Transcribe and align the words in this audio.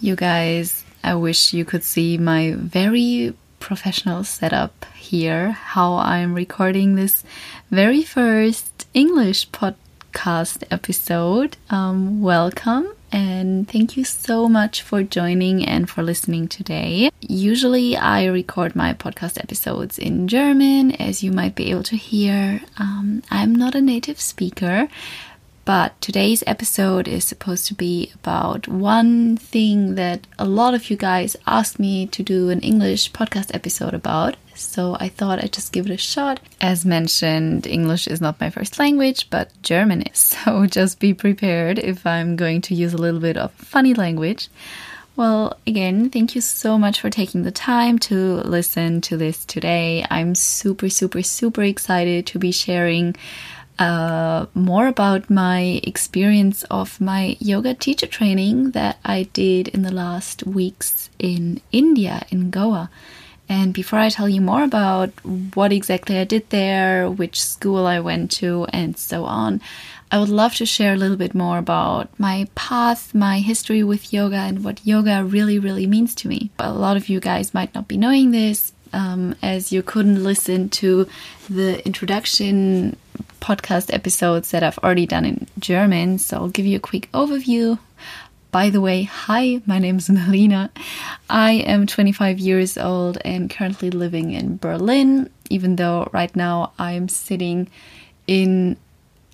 You 0.00 0.14
guys, 0.14 0.84
I 1.02 1.16
wish 1.16 1.52
you 1.52 1.64
could 1.64 1.82
see 1.82 2.18
my 2.18 2.54
very 2.56 3.34
professional 3.58 4.22
setup 4.22 4.84
here, 4.94 5.50
how 5.50 5.94
I'm 5.94 6.34
recording 6.34 6.94
this 6.94 7.24
very 7.72 8.04
first 8.04 8.86
English 8.94 9.50
podcast 9.50 10.62
episode. 10.70 11.56
Um, 11.68 12.22
welcome 12.22 12.92
and 13.10 13.68
thank 13.68 13.96
you 13.96 14.04
so 14.04 14.48
much 14.48 14.82
for 14.82 15.02
joining 15.02 15.64
and 15.64 15.88
for 15.88 16.02
listening 16.02 16.46
today. 16.46 17.10
Usually, 17.20 17.96
I 17.96 18.26
record 18.26 18.76
my 18.76 18.92
podcast 18.92 19.38
episodes 19.42 19.98
in 19.98 20.28
German, 20.28 20.92
as 20.92 21.22
you 21.22 21.32
might 21.32 21.54
be 21.54 21.70
able 21.70 21.84
to 21.84 21.96
hear. 21.96 22.60
Um, 22.78 23.22
I'm 23.30 23.54
not 23.54 23.74
a 23.74 23.80
native 23.80 24.20
speaker, 24.20 24.88
but 25.68 26.00
today's 26.00 26.42
episode 26.46 27.06
is 27.06 27.26
supposed 27.26 27.66
to 27.66 27.74
be 27.74 28.10
about 28.14 28.66
one 28.68 29.36
thing 29.36 29.96
that 29.96 30.26
a 30.38 30.44
lot 30.46 30.72
of 30.72 30.88
you 30.88 30.96
guys 30.96 31.36
asked 31.46 31.78
me 31.78 32.06
to 32.06 32.22
do 32.22 32.48
an 32.48 32.58
English 32.60 33.12
podcast 33.12 33.54
episode 33.54 33.92
about. 33.92 34.34
So 34.54 34.96
I 34.98 35.10
thought 35.10 35.44
I'd 35.44 35.52
just 35.52 35.74
give 35.74 35.84
it 35.84 35.92
a 35.92 35.98
shot. 35.98 36.40
As 36.58 36.86
mentioned, 36.86 37.66
English 37.66 38.06
is 38.06 38.18
not 38.18 38.40
my 38.40 38.48
first 38.48 38.78
language, 38.78 39.28
but 39.28 39.50
German 39.62 40.00
is. 40.00 40.34
So 40.46 40.64
just 40.64 41.00
be 41.00 41.12
prepared 41.12 41.78
if 41.78 42.06
I'm 42.06 42.36
going 42.36 42.62
to 42.62 42.74
use 42.74 42.94
a 42.94 43.02
little 43.04 43.20
bit 43.20 43.36
of 43.36 43.52
funny 43.52 43.92
language. 43.92 44.48
Well, 45.16 45.58
again, 45.66 46.08
thank 46.08 46.34
you 46.34 46.40
so 46.40 46.78
much 46.78 47.00
for 47.00 47.10
taking 47.10 47.42
the 47.42 47.50
time 47.50 47.98
to 48.08 48.36
listen 48.36 49.02
to 49.02 49.18
this 49.18 49.44
today. 49.44 50.06
I'm 50.08 50.34
super, 50.34 50.88
super, 50.88 51.22
super 51.22 51.62
excited 51.62 52.24
to 52.28 52.38
be 52.38 52.52
sharing 52.52 53.16
uh, 53.78 54.46
more 54.54 54.88
about 54.88 55.30
my 55.30 55.80
experience 55.84 56.64
of 56.64 57.00
my 57.00 57.36
yoga 57.38 57.74
teacher 57.74 58.06
training 58.06 58.72
that 58.72 58.98
I 59.04 59.24
did 59.32 59.68
in 59.68 59.82
the 59.82 59.92
last 59.92 60.44
weeks 60.46 61.10
in 61.18 61.60
India, 61.70 62.26
in 62.30 62.50
Goa. 62.50 62.90
And 63.48 63.72
before 63.72 63.98
I 63.98 64.10
tell 64.10 64.28
you 64.28 64.42
more 64.42 64.62
about 64.62 65.10
what 65.54 65.72
exactly 65.72 66.18
I 66.18 66.24
did 66.24 66.50
there, 66.50 67.08
which 67.10 67.42
school 67.42 67.86
I 67.86 67.98
went 68.00 68.30
to, 68.32 68.66
and 68.72 68.98
so 68.98 69.24
on, 69.24 69.62
I 70.12 70.18
would 70.18 70.28
love 70.28 70.54
to 70.56 70.66
share 70.66 70.92
a 70.92 70.96
little 70.96 71.16
bit 71.16 71.34
more 71.34 71.56
about 71.56 72.08
my 72.18 72.48
path, 72.54 73.14
my 73.14 73.40
history 73.40 73.82
with 73.82 74.12
yoga, 74.12 74.36
and 74.36 74.64
what 74.64 74.84
yoga 74.84 75.24
really, 75.24 75.58
really 75.58 75.86
means 75.86 76.14
to 76.16 76.28
me. 76.28 76.50
A 76.58 76.72
lot 76.72 76.96
of 76.96 77.08
you 77.08 77.20
guys 77.20 77.54
might 77.54 77.74
not 77.74 77.88
be 77.88 77.96
knowing 77.96 78.32
this, 78.32 78.72
um, 78.92 79.34
as 79.42 79.72
you 79.72 79.82
couldn't 79.82 80.22
listen 80.22 80.68
to 80.70 81.06
the 81.48 81.84
introduction 81.86 82.96
podcast 83.40 83.92
episodes 83.92 84.50
that 84.50 84.62
I've 84.62 84.78
already 84.78 85.06
done 85.06 85.24
in 85.24 85.46
German. 85.58 86.18
So 86.18 86.36
I'll 86.36 86.48
give 86.48 86.66
you 86.66 86.76
a 86.76 86.80
quick 86.80 87.10
overview. 87.12 87.78
By 88.50 88.70
the 88.70 88.80
way, 88.80 89.02
hi, 89.02 89.60
my 89.66 89.78
name 89.78 89.98
is 89.98 90.08
Melina. 90.10 90.70
I 91.28 91.52
am 91.52 91.86
25 91.86 92.38
years 92.38 92.78
old 92.78 93.18
and 93.24 93.50
currently 93.50 93.90
living 93.90 94.32
in 94.32 94.56
Berlin, 94.56 95.30
even 95.50 95.76
though 95.76 96.08
right 96.12 96.34
now 96.34 96.72
I'm 96.78 97.08
sitting 97.08 97.68
in, 98.26 98.76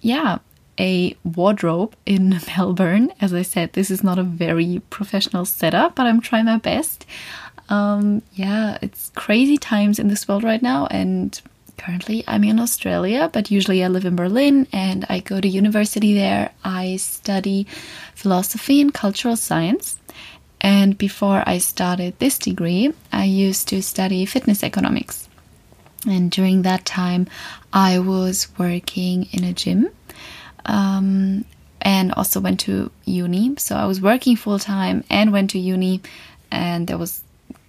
yeah, 0.01 0.39
a 0.79 1.17
wardrobe 1.23 1.95
in 2.07 2.41
Melbourne. 2.57 3.13
As 3.21 3.33
I 3.33 3.43
said, 3.43 3.73
this 3.73 3.91
is 3.91 4.03
not 4.03 4.19
a 4.19 4.25
very 4.25 4.83
professional 4.91 5.45
setup, 5.45 5.95
but 5.95 6.07
I'm 6.07 6.21
trying 6.21 6.47
my 6.47 6.59
best. 6.59 7.07
Um, 7.69 8.23
yeah, 8.35 8.79
it's 8.83 9.11
crazy 9.15 9.57
times 9.57 9.99
in 9.99 10.09
this 10.09 10.29
world 10.29 10.45
right 10.45 10.63
now, 10.63 10.87
and 10.91 11.41
currently 11.77 12.25
I'm 12.27 12.45
in 12.45 12.61
Australia, 12.61 13.31
but 13.33 13.51
usually 13.51 13.83
I 13.85 13.89
live 13.89 14.05
in 14.05 14.17
Berlin 14.17 14.67
and 14.73 15.05
I 15.09 15.21
go 15.21 15.41
to 15.41 15.49
university 15.49 16.15
there. 16.15 16.51
I 16.65 16.97
study 16.97 17.67
philosophy 18.15 18.81
and 18.81 18.93
cultural 18.93 19.37
science. 19.37 19.99
And 20.61 20.97
before 20.97 21.43
I 21.47 21.59
started 21.59 22.19
this 22.19 22.39
degree, 22.39 22.93
I 23.13 23.25
used 23.25 23.69
to 23.69 23.83
study 23.83 24.25
fitness 24.25 24.63
economics. 24.63 25.29
And 26.07 26.31
during 26.31 26.63
that 26.63 26.85
time, 26.85 27.27
I 27.73 27.99
was 27.99 28.49
working 28.59 29.29
in 29.33 29.45
a 29.45 29.53
gym 29.53 29.89
um, 30.67 31.45
and 31.81 32.13
also 32.13 32.41
went 32.41 32.61
to 32.61 32.91
uni. 33.05 33.57
So 33.57 33.77
I 33.77 33.87
was 33.87 34.01
working 34.01 34.37
full 34.37 34.59
time 34.59 35.05
and 35.11 35.33
went 35.33 35.51
to 35.51 35.59
uni, 35.59 36.03
and 36.51 36.87
there 36.87 36.99
was 36.99 37.24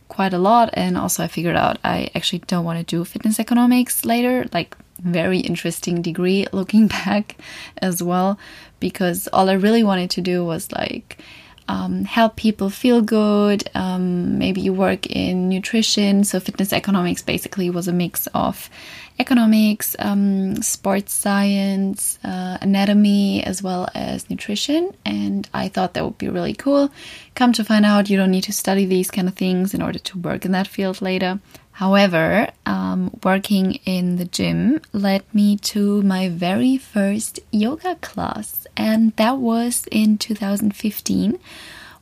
quite 0.07 0.33
a 0.33 0.37
lot. 0.37 0.69
And 0.73 0.97
also, 0.97 1.23
I 1.23 1.27
figured 1.27 1.55
out 1.55 1.77
I 1.83 2.09
actually 2.15 2.39
don't 2.39 2.65
want 2.65 2.79
to 2.79 2.95
do 2.95 3.03
fitness 3.05 3.39
economics 3.39 4.05
later. 4.05 4.45
Like, 4.53 4.75
very 4.99 5.39
interesting 5.39 6.01
degree 6.01 6.47
looking 6.51 6.87
back 6.99 7.37
as 7.81 8.01
well, 8.01 8.39
because 8.79 9.27
all 9.33 9.49
I 9.49 9.53
really 9.53 9.83
wanted 9.83 10.09
to 10.11 10.21
do 10.21 10.43
was 10.45 10.71
like 10.71 11.21
um, 11.67 12.05
help 12.05 12.35
people 12.35 12.69
feel 12.69 13.01
good. 13.01 13.69
Um, 13.73 14.37
maybe 14.37 14.61
you 14.61 14.73
work 14.73 15.07
in 15.07 15.49
nutrition. 15.49 16.23
So, 16.23 16.39
fitness 16.39 16.71
economics 16.73 17.21
basically 17.21 17.69
was 17.69 17.87
a 17.87 17.93
mix 17.93 18.27
of 18.27 18.69
economics, 19.17 19.95
um, 19.99 20.61
sports 20.61 21.13
science, 21.13 22.19
uh, 22.23 22.57
anatomy, 22.61 23.43
as 23.43 23.63
well 23.63 23.87
as 23.95 24.29
nutrition. 24.29 24.93
And 25.05 25.47
I 25.53 25.69
thought 25.69 25.93
that 25.93 26.03
would 26.03 26.17
be 26.17 26.29
really 26.29 26.53
cool. 26.53 26.91
Come 27.33 27.53
to 27.53 27.63
find 27.63 27.85
out, 27.85 28.09
you 28.09 28.17
don't 28.17 28.31
need 28.31 28.43
to 28.43 28.53
study 28.53 28.85
these 28.85 29.09
kind 29.09 29.27
of 29.27 29.35
things 29.35 29.73
in 29.73 29.81
order 29.81 29.99
to 29.99 30.19
work 30.19 30.45
in 30.45 30.51
that 30.51 30.67
field 30.67 31.01
later. 31.01 31.39
However, 31.71 32.47
um, 32.65 33.19
working 33.21 33.73
in 33.83 34.15
the 34.15 34.23
gym 34.23 34.79
led 34.93 35.23
me 35.33 35.57
to 35.57 36.01
my 36.03 36.29
very 36.29 36.77
first 36.77 37.41
yoga 37.51 37.95
class, 37.95 38.64
and 38.77 39.15
that 39.15 39.37
was 39.37 39.85
in 39.91 40.17
2015 40.17 41.39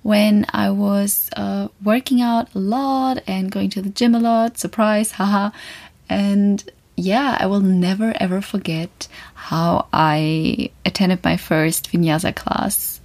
when 0.02 0.46
I 0.50 0.70
was 0.70 1.30
uh, 1.36 1.70
working 1.84 2.22
out 2.22 2.54
a 2.54 2.60
lot 2.60 3.24
and 3.26 3.52
going 3.52 3.70
to 3.72 3.82
the 3.82 3.90
gym 3.90 4.14
a 4.14 4.20
lot. 4.20 4.58
Surprise, 4.58 5.12
haha. 5.12 5.52
And 6.10 6.64
yeah, 6.96 7.38
I 7.40 7.48
will 7.48 7.62
never 7.62 8.14
ever 8.20 8.42
forget 8.42 9.08
how 9.34 9.88
I 9.92 10.72
attended 10.86 11.24
my 11.24 11.38
first 11.38 11.92
vinyasa 11.92 12.36
class 12.36 13.02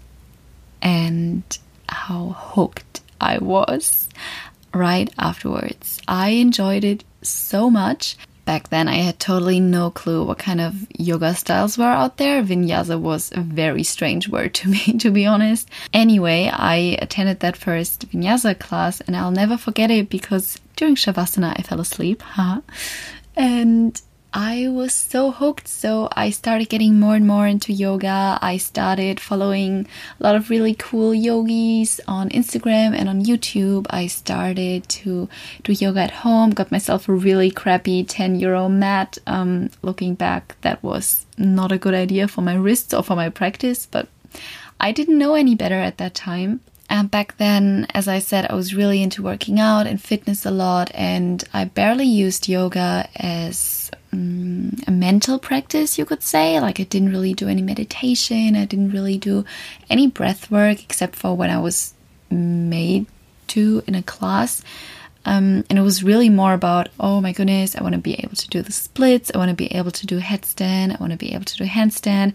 and 0.83 1.43
how 1.89 2.37
hooked 2.37 3.01
I 3.21 3.39
was 3.39 4.09
right 4.75 5.13
afterwards. 5.19 6.01
I 6.07 6.31
enjoyed 6.31 6.85
it 6.85 7.05
so 7.23 7.71
much. 7.71 8.17
Back 8.49 8.71
then, 8.71 8.89
I 8.89 8.95
had 8.95 9.19
totally 9.19 9.61
no 9.61 9.91
clue 9.91 10.25
what 10.25 10.39
kind 10.39 10.59
of 10.59 10.87
yoga 10.99 11.35
styles 11.35 11.77
were 11.77 11.85
out 11.85 12.17
there. 12.17 12.43
Vinyasa 12.43 12.99
was 12.99 13.31
a 13.35 13.41
very 13.41 13.83
strange 13.83 14.27
word 14.27 14.55
to 14.55 14.69
me, 14.75 14.97
to 15.01 15.11
be 15.11 15.27
honest. 15.27 15.69
Anyway, 15.93 16.51
I 16.51 16.97
attended 17.03 17.41
that 17.41 17.59
first 17.59 18.11
Vinyasa 18.11 18.59
class 18.59 19.03
and 19.03 19.15
I'll 19.15 19.33
never 19.33 19.59
forget 19.59 19.91
it 19.91 20.09
because 20.09 20.59
during 20.77 20.95
Shavasana 20.95 21.59
I 21.59 21.63
fell 21.63 21.79
asleep. 21.79 22.23
and 23.37 24.01
I 24.33 24.69
was 24.69 24.93
so 24.93 25.31
hooked. 25.31 25.67
So 25.69 26.09
I 26.13 26.31
started 26.31 26.69
getting 26.69 27.01
more 27.01 27.17
and 27.17 27.27
more 27.27 27.47
into 27.47 27.73
yoga. 27.73 28.39
I 28.43 28.59
started 28.59 29.21
following 29.21 29.87
a 30.21 30.23
lot 30.23 30.37
of 30.37 30.51
really 30.51 30.75
cool 30.75 31.15
yogis 31.15 32.01
on 32.07 32.29
Instagram 32.31 32.95
and 32.95 33.09
on 33.09 33.25
YouTube. 33.25 33.87
I 33.89 34.07
started 34.07 34.89
to 34.89 35.29
do 35.63 35.73
yoga 35.73 36.01
at 36.01 36.11
home, 36.11 36.51
got 36.51 36.71
myself 36.71 37.09
a 37.09 37.13
really 37.13 37.51
crappy 37.51 38.05
10 38.05 38.39
euro 38.39 38.69
mat. 38.69 39.17
Um, 39.27 39.71
looking 39.83 40.15
back, 40.15 40.57
that 40.61 40.83
was 40.83 41.25
not 41.39 41.73
a 41.73 41.79
good 41.79 41.95
idea 41.95 42.29
for 42.29 42.43
my 42.43 42.55
wrists 42.55 42.93
or 42.93 43.03
for 43.03 43.17
my 43.17 43.31
practice, 43.31 43.87
but 43.87 44.09
I 44.79 44.93
didn't 44.93 45.19
know 45.19 45.35
any 45.35 45.55
better 45.55 45.75
at 45.81 45.99
that 45.99 46.15
time. 46.15 46.61
And 46.91 47.11
back 47.11 47.37
then, 47.37 47.87
as 47.93 48.09
I 48.09 48.19
said, 48.19 48.47
I 48.49 48.55
was 48.55 48.75
really 48.75 49.03
into 49.03 49.23
working 49.23 49.61
out 49.61 49.87
and 49.87 50.01
fitness 50.01 50.47
a 50.47 50.51
lot, 50.51 50.91
and 50.95 51.45
I 51.53 51.65
barely 51.67 52.07
used 52.07 52.49
yoga 52.49 53.09
as 53.15 53.91
um, 54.13 54.77
a 54.87 54.91
mental 54.91 55.39
practice, 55.39 55.99
you 55.99 56.05
could 56.05 56.23
say. 56.23 56.61
Like, 56.61 56.81
I 56.81 56.85
didn't 56.85 57.11
really 57.11 57.35
do 57.35 57.49
any 57.49 57.63
meditation, 57.63 58.57
I 58.57 58.65
didn't 58.65 58.91
really 58.91 59.19
do 59.19 59.45
any 59.91 60.07
breath 60.09 60.51
work 60.51 60.83
except 60.83 61.17
for 61.17 61.37
when 61.37 61.51
I 61.51 61.59
was 61.59 61.95
made 62.31 63.07
to 63.49 63.83
in 63.87 63.95
a 63.95 64.03
class. 64.03 64.63
Um, 65.25 65.65
and 65.69 65.79
it 65.79 65.83
was 65.83 66.03
really 66.03 66.31
more 66.31 66.55
about, 66.55 66.89
oh 66.99 67.21
my 67.21 67.33
goodness, 67.33 67.77
I 67.77 67.83
want 67.83 67.95
to 67.95 68.01
be 68.01 68.15
able 68.15 68.35
to 68.35 68.49
do 68.49 68.63
the 68.63 68.73
splits. 68.73 69.31
I 69.35 69.37
want 69.37 69.51
to 69.51 69.55
be 69.55 69.67
able 69.75 69.91
to 69.91 70.07
do 70.07 70.21
headstand. 70.21 70.97
I 70.97 71.01
want 71.01 71.13
to 71.13 71.19
be 71.19 71.35
able 71.35 71.45
to 71.45 71.57
do 71.57 71.65
handstand. 71.65 72.33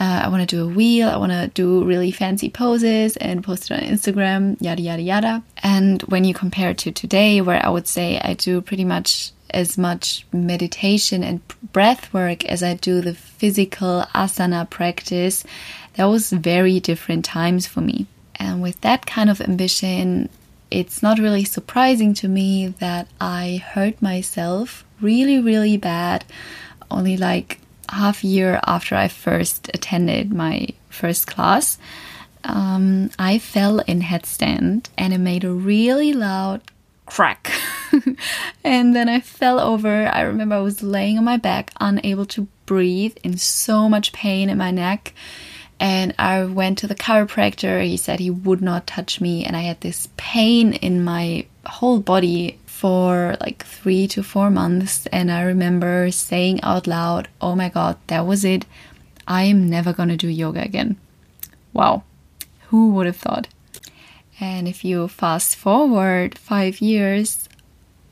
Uh, 0.00 0.22
I 0.24 0.28
want 0.28 0.48
to 0.48 0.56
do 0.56 0.64
a 0.64 0.66
wheel. 0.66 1.08
I 1.08 1.16
want 1.16 1.30
to 1.30 1.48
do 1.54 1.84
really 1.84 2.10
fancy 2.10 2.50
poses 2.50 3.16
and 3.18 3.44
post 3.44 3.70
it 3.70 3.74
on 3.74 3.88
Instagram, 3.88 4.60
yada, 4.60 4.82
yada, 4.82 5.02
yada. 5.02 5.42
And 5.62 6.02
when 6.02 6.24
you 6.24 6.34
compare 6.34 6.70
it 6.70 6.78
to 6.78 6.90
today, 6.90 7.40
where 7.40 7.64
I 7.64 7.68
would 7.68 7.86
say 7.86 8.18
I 8.18 8.34
do 8.34 8.60
pretty 8.60 8.84
much 8.84 9.30
as 9.54 9.78
much 9.78 10.26
meditation 10.32 11.22
and 11.22 11.40
breath 11.72 12.12
work 12.12 12.44
as 12.44 12.62
I 12.62 12.74
do 12.74 13.00
the 13.00 13.14
physical 13.14 14.04
asana 14.14 14.68
practice, 14.68 15.44
that 15.94 16.04
was 16.06 16.30
very 16.30 16.80
different 16.80 17.24
times 17.24 17.66
for 17.66 17.80
me. 17.80 18.06
And 18.36 18.60
with 18.60 18.80
that 18.82 19.06
kind 19.06 19.30
of 19.30 19.40
ambition, 19.40 20.28
it's 20.70 21.02
not 21.02 21.18
really 21.18 21.44
surprising 21.44 22.14
to 22.14 22.28
me 22.28 22.68
that 22.80 23.06
I 23.20 23.62
hurt 23.64 24.02
myself 24.02 24.84
really, 25.00 25.38
really 25.38 25.76
bad 25.76 26.24
only 26.90 27.16
like 27.16 27.60
half 27.88 28.24
year 28.24 28.60
after 28.66 28.96
I 28.96 29.08
first 29.08 29.70
attended 29.72 30.32
my 30.32 30.68
first 30.90 31.26
class. 31.26 31.78
um, 32.44 33.10
I 33.18 33.38
fell 33.38 33.78
in 33.80 34.02
headstand 34.02 34.88
and 34.98 35.14
it 35.14 35.18
made 35.18 35.44
a 35.44 35.50
really 35.50 36.12
loud 36.12 36.60
crack. 37.06 37.50
and 38.64 38.94
then 38.94 39.08
I 39.08 39.20
fell 39.20 39.60
over. 39.60 40.06
I 40.06 40.22
remember 40.22 40.56
I 40.56 40.60
was 40.60 40.82
laying 40.82 41.18
on 41.18 41.24
my 41.24 41.36
back, 41.36 41.72
unable 41.80 42.26
to 42.26 42.48
breathe, 42.66 43.16
in 43.22 43.36
so 43.38 43.88
much 43.88 44.12
pain 44.12 44.48
in 44.50 44.58
my 44.58 44.70
neck. 44.70 45.14
And 45.80 46.14
I 46.18 46.44
went 46.44 46.78
to 46.78 46.86
the 46.86 46.94
chiropractor. 46.94 47.84
He 47.84 47.96
said 47.96 48.20
he 48.20 48.30
would 48.30 48.62
not 48.62 48.86
touch 48.86 49.20
me. 49.20 49.44
And 49.44 49.56
I 49.56 49.62
had 49.62 49.80
this 49.80 50.08
pain 50.16 50.72
in 50.74 51.04
my 51.04 51.46
whole 51.66 52.00
body 52.00 52.58
for 52.66 53.36
like 53.40 53.64
three 53.64 54.06
to 54.08 54.22
four 54.22 54.50
months. 54.50 55.06
And 55.06 55.30
I 55.30 55.42
remember 55.42 56.10
saying 56.10 56.62
out 56.62 56.86
loud, 56.86 57.28
Oh 57.40 57.54
my 57.56 57.68
God, 57.68 57.96
that 58.06 58.26
was 58.26 58.44
it. 58.44 58.66
I 59.26 59.44
am 59.44 59.68
never 59.68 59.92
to 59.92 60.16
do 60.16 60.28
yoga 60.28 60.62
again. 60.62 60.96
Wow. 61.72 62.04
Who 62.68 62.90
would 62.90 63.06
have 63.06 63.16
thought? 63.16 63.48
And 64.40 64.66
if 64.66 64.84
you 64.84 65.08
fast 65.08 65.56
forward 65.56 66.36
five 66.38 66.80
years, 66.80 67.48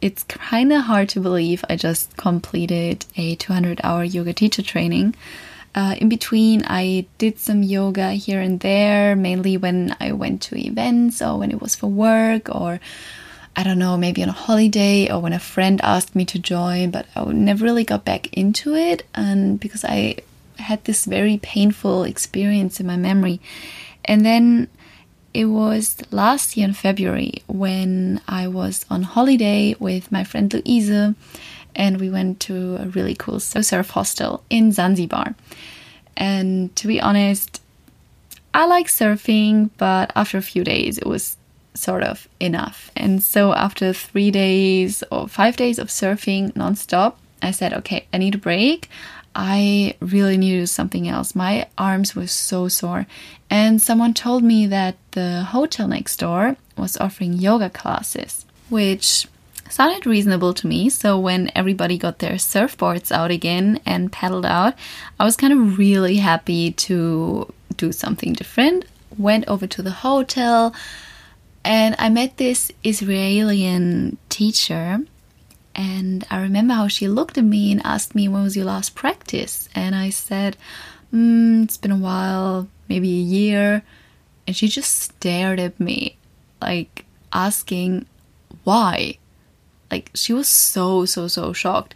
it's 0.02 0.24
kind 0.24 0.72
of 0.72 0.82
hard 0.82 1.08
to 1.10 1.20
believe 1.20 1.64
I 1.70 1.76
just 1.76 2.16
completed 2.16 3.06
a 3.16 3.36
200 3.36 3.80
hour 3.84 4.02
yoga 4.02 4.32
teacher 4.34 4.60
training. 4.60 5.14
Uh, 5.74 5.94
in 5.98 6.08
between, 6.08 6.64
I 6.66 7.06
did 7.16 7.38
some 7.38 7.62
yoga 7.62 8.10
here 8.10 8.40
and 8.40 8.60
there, 8.60 9.16
mainly 9.16 9.56
when 9.56 9.96
I 10.00 10.12
went 10.12 10.42
to 10.42 10.58
events 10.58 11.22
or 11.22 11.38
when 11.38 11.52
it 11.52 11.62
was 11.62 11.76
for 11.76 11.86
work 11.86 12.54
or 12.54 12.80
I 13.54 13.62
don't 13.62 13.78
know, 13.78 13.96
maybe 13.96 14.22
on 14.22 14.28
a 14.28 14.32
holiday 14.32 15.10
or 15.10 15.20
when 15.20 15.32
a 15.32 15.38
friend 15.38 15.80
asked 15.82 16.16
me 16.16 16.24
to 16.26 16.38
join, 16.38 16.90
but 16.90 17.06
I 17.14 17.24
never 17.26 17.64
really 17.64 17.84
got 17.84 18.04
back 18.04 18.32
into 18.32 18.74
it. 18.74 19.04
And 19.14 19.60
because 19.60 19.84
I 19.84 20.16
had 20.56 20.84
this 20.84 21.04
very 21.04 21.38
painful 21.38 22.02
experience 22.02 22.80
in 22.80 22.86
my 22.86 22.96
memory. 22.96 23.40
And 24.04 24.26
then 24.26 24.68
it 25.34 25.46
was 25.46 25.96
last 26.10 26.56
year 26.56 26.66
in 26.68 26.74
February 26.74 27.42
when 27.46 28.20
I 28.28 28.48
was 28.48 28.84
on 28.90 29.02
holiday 29.02 29.74
with 29.78 30.12
my 30.12 30.24
friend 30.24 30.52
Louise 30.52 31.14
and 31.74 32.00
we 32.00 32.10
went 32.10 32.40
to 32.40 32.76
a 32.76 32.86
really 32.88 33.14
cool 33.14 33.40
surf 33.40 33.90
hostel 33.90 34.44
in 34.50 34.72
Zanzibar. 34.72 35.34
And 36.16 36.74
to 36.76 36.86
be 36.86 37.00
honest, 37.00 37.62
I 38.52 38.66
like 38.66 38.88
surfing, 38.88 39.70
but 39.78 40.12
after 40.14 40.36
a 40.36 40.42
few 40.42 40.64
days 40.64 40.98
it 40.98 41.06
was 41.06 41.36
sort 41.74 42.02
of 42.02 42.28
enough. 42.38 42.90
And 42.94 43.22
so 43.22 43.54
after 43.54 43.94
three 43.94 44.30
days 44.30 45.02
or 45.10 45.28
five 45.28 45.56
days 45.56 45.78
of 45.78 45.88
surfing 45.88 46.52
nonstop, 46.52 47.14
I 47.40 47.50
said, 47.50 47.72
okay, 47.72 48.06
I 48.12 48.18
need 48.18 48.34
a 48.34 48.38
break. 48.38 48.88
I 49.34 49.94
really 50.00 50.36
needed 50.36 50.66
something 50.68 51.08
else. 51.08 51.34
My 51.34 51.68
arms 51.78 52.14
were 52.14 52.26
so 52.26 52.68
sore. 52.68 53.06
And 53.48 53.80
someone 53.80 54.14
told 54.14 54.42
me 54.42 54.66
that 54.66 54.96
the 55.12 55.42
hotel 55.42 55.88
next 55.88 56.18
door 56.18 56.56
was 56.76 56.96
offering 56.96 57.34
yoga 57.34 57.70
classes, 57.70 58.44
which 58.68 59.26
sounded 59.68 60.06
reasonable 60.06 60.52
to 60.54 60.66
me. 60.66 60.90
So 60.90 61.18
when 61.18 61.50
everybody 61.54 61.96
got 61.96 62.18
their 62.18 62.32
surfboards 62.32 63.10
out 63.10 63.30
again 63.30 63.80
and 63.86 64.12
paddled 64.12 64.46
out, 64.46 64.74
I 65.18 65.24
was 65.24 65.36
kind 65.36 65.52
of 65.52 65.78
really 65.78 66.16
happy 66.16 66.72
to 66.72 67.52
do 67.76 67.92
something 67.92 68.34
different. 68.34 68.84
Went 69.16 69.48
over 69.48 69.66
to 69.66 69.82
the 69.82 69.90
hotel 69.90 70.74
and 71.64 71.94
I 71.98 72.08
met 72.08 72.36
this 72.36 72.72
Israeli 72.82 74.16
teacher 74.28 75.00
and 75.74 76.26
I 76.30 76.40
remember 76.40 76.74
how 76.74 76.88
she 76.88 77.08
looked 77.08 77.38
at 77.38 77.44
me 77.44 77.72
and 77.72 77.80
asked 77.84 78.14
me, 78.14 78.28
When 78.28 78.42
was 78.42 78.56
your 78.56 78.66
last 78.66 78.94
practice? 78.94 79.68
And 79.74 79.94
I 79.94 80.10
said, 80.10 80.56
mm, 81.12 81.64
It's 81.64 81.76
been 81.76 81.90
a 81.90 81.96
while, 81.96 82.68
maybe 82.88 83.08
a 83.08 83.22
year. 83.22 83.82
And 84.46 84.56
she 84.56 84.68
just 84.68 84.98
stared 84.98 85.60
at 85.60 85.78
me, 85.78 86.16
like 86.60 87.04
asking 87.32 88.06
why. 88.64 89.18
Like 89.90 90.10
she 90.14 90.32
was 90.32 90.48
so, 90.48 91.04
so, 91.04 91.28
so 91.28 91.52
shocked. 91.52 91.94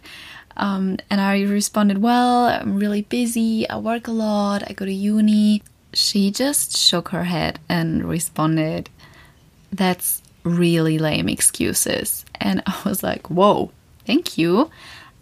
Um, 0.55 0.97
and 1.09 1.21
I 1.21 1.43
responded, 1.43 1.99
Well, 1.99 2.45
I'm 2.45 2.77
really 2.77 3.03
busy. 3.03 3.69
I 3.69 3.77
work 3.77 4.07
a 4.07 4.11
lot. 4.11 4.63
I 4.67 4.73
go 4.73 4.85
to 4.85 4.93
uni. 4.93 5.61
She 5.93 6.31
just 6.31 6.77
shook 6.77 7.09
her 7.09 7.25
head 7.25 7.59
and 7.69 8.03
responded, 8.05 8.89
That's 9.71 10.21
really 10.43 10.97
lame 10.97 11.29
excuses. 11.29 12.25
And 12.39 12.63
I 12.65 12.81
was 12.85 13.03
like, 13.03 13.29
whoa, 13.29 13.71
thank 14.05 14.37
you. 14.37 14.69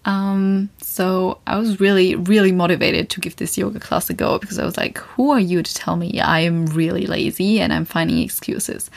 Um, 0.06 0.70
so 0.82 1.40
I 1.48 1.58
was 1.58 1.80
really, 1.80 2.16
really 2.16 2.52
motivated 2.52 3.10
to 3.12 3.20
give 3.20 3.36
this 3.38 3.58
yoga 3.58 3.80
class 3.80 4.10
a 4.10 4.14
go 4.14 4.38
because 4.38 4.60
I 4.60 4.66
was 4.66 4.78
like, 4.78 5.00
who 5.00 5.32
are 5.32 5.40
you 5.40 5.64
to 5.64 5.74
tell 5.74 5.96
me 5.96 6.20
I 6.20 6.42
am 6.42 6.68
really 6.68 7.08
lazy 7.08 7.60
and 7.60 7.74
I'm 7.74 7.86
finding 7.86 8.20
excuses? 8.20 8.92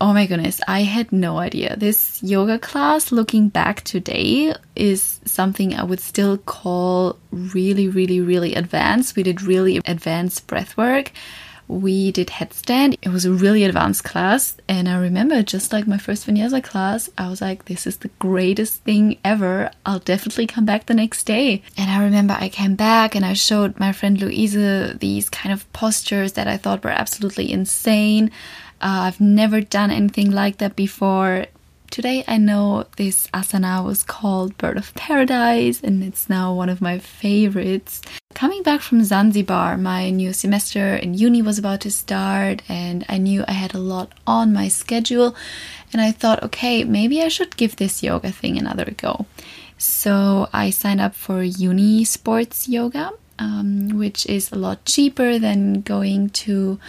Oh 0.00 0.12
my 0.12 0.26
goodness, 0.26 0.60
I 0.66 0.82
had 0.82 1.12
no 1.12 1.38
idea. 1.38 1.76
This 1.76 2.20
yoga 2.24 2.58
class, 2.58 3.12
looking 3.12 3.48
back 3.48 3.82
today, 3.82 4.52
is 4.74 5.20
something 5.24 5.74
I 5.74 5.84
would 5.84 6.00
still 6.00 6.38
call 6.38 7.18
really, 7.30 7.88
really, 7.88 8.20
really 8.20 8.54
advanced. 8.56 9.14
We 9.14 9.22
did 9.22 9.42
really 9.42 9.80
advanced 9.86 10.48
breath 10.48 10.76
work 10.76 11.12
we 11.68 12.12
did 12.12 12.28
headstand. 12.28 12.96
It 13.02 13.08
was 13.08 13.24
a 13.24 13.32
really 13.32 13.64
advanced 13.64 14.04
class. 14.04 14.56
And 14.68 14.88
I 14.88 14.96
remember 14.96 15.42
just 15.42 15.72
like 15.72 15.86
my 15.86 15.98
first 15.98 16.26
vinyasa 16.26 16.62
class, 16.62 17.08
I 17.16 17.28
was 17.28 17.40
like, 17.40 17.64
this 17.64 17.86
is 17.86 17.98
the 17.98 18.10
greatest 18.18 18.82
thing 18.82 19.18
ever. 19.24 19.70
I'll 19.86 19.98
definitely 19.98 20.46
come 20.46 20.64
back 20.64 20.86
the 20.86 20.94
next 20.94 21.24
day. 21.24 21.62
And 21.76 21.90
I 21.90 22.02
remember 22.02 22.36
I 22.38 22.48
came 22.48 22.74
back 22.74 23.14
and 23.14 23.24
I 23.24 23.32
showed 23.32 23.78
my 23.78 23.92
friend 23.92 24.20
Louise 24.20 24.52
these 24.98 25.30
kind 25.30 25.52
of 25.52 25.70
postures 25.72 26.32
that 26.32 26.48
I 26.48 26.56
thought 26.56 26.84
were 26.84 26.90
absolutely 26.90 27.50
insane. 27.50 28.30
Uh, 28.80 29.06
I've 29.06 29.20
never 29.20 29.60
done 29.60 29.90
anything 29.90 30.30
like 30.30 30.58
that 30.58 30.74
before. 30.74 31.46
Today 31.92 32.24
I 32.26 32.38
know 32.38 32.86
this 32.96 33.26
asana 33.34 33.84
was 33.84 34.02
called 34.02 34.56
Bird 34.56 34.78
of 34.78 34.94
Paradise 34.94 35.82
and 35.82 36.02
it's 36.02 36.26
now 36.26 36.54
one 36.54 36.70
of 36.70 36.80
my 36.80 36.98
favorites. 36.98 38.00
Coming 38.32 38.62
back 38.62 38.80
from 38.80 39.04
Zanzibar, 39.04 39.76
my 39.76 40.08
new 40.08 40.32
semester 40.32 40.96
in 40.96 41.12
uni 41.12 41.42
was 41.42 41.58
about 41.58 41.82
to 41.82 41.90
start 41.90 42.62
and 42.66 43.04
I 43.10 43.18
knew 43.18 43.44
I 43.46 43.52
had 43.52 43.74
a 43.74 43.78
lot 43.78 44.10
on 44.26 44.54
my 44.54 44.68
schedule 44.68 45.36
and 45.92 46.00
I 46.00 46.12
thought, 46.12 46.42
okay, 46.42 46.82
maybe 46.82 47.20
I 47.20 47.28
should 47.28 47.58
give 47.58 47.76
this 47.76 48.02
yoga 48.02 48.32
thing 48.32 48.56
another 48.56 48.90
go. 48.96 49.26
So 49.76 50.48
I 50.50 50.70
signed 50.70 51.02
up 51.02 51.14
for 51.14 51.42
uni 51.42 52.06
sports 52.06 52.70
yoga, 52.70 53.12
um, 53.38 53.98
which 53.98 54.24
is 54.24 54.50
a 54.50 54.56
lot 54.56 54.86
cheaper 54.86 55.38
than 55.38 55.82
going 55.82 56.30
to 56.30 56.80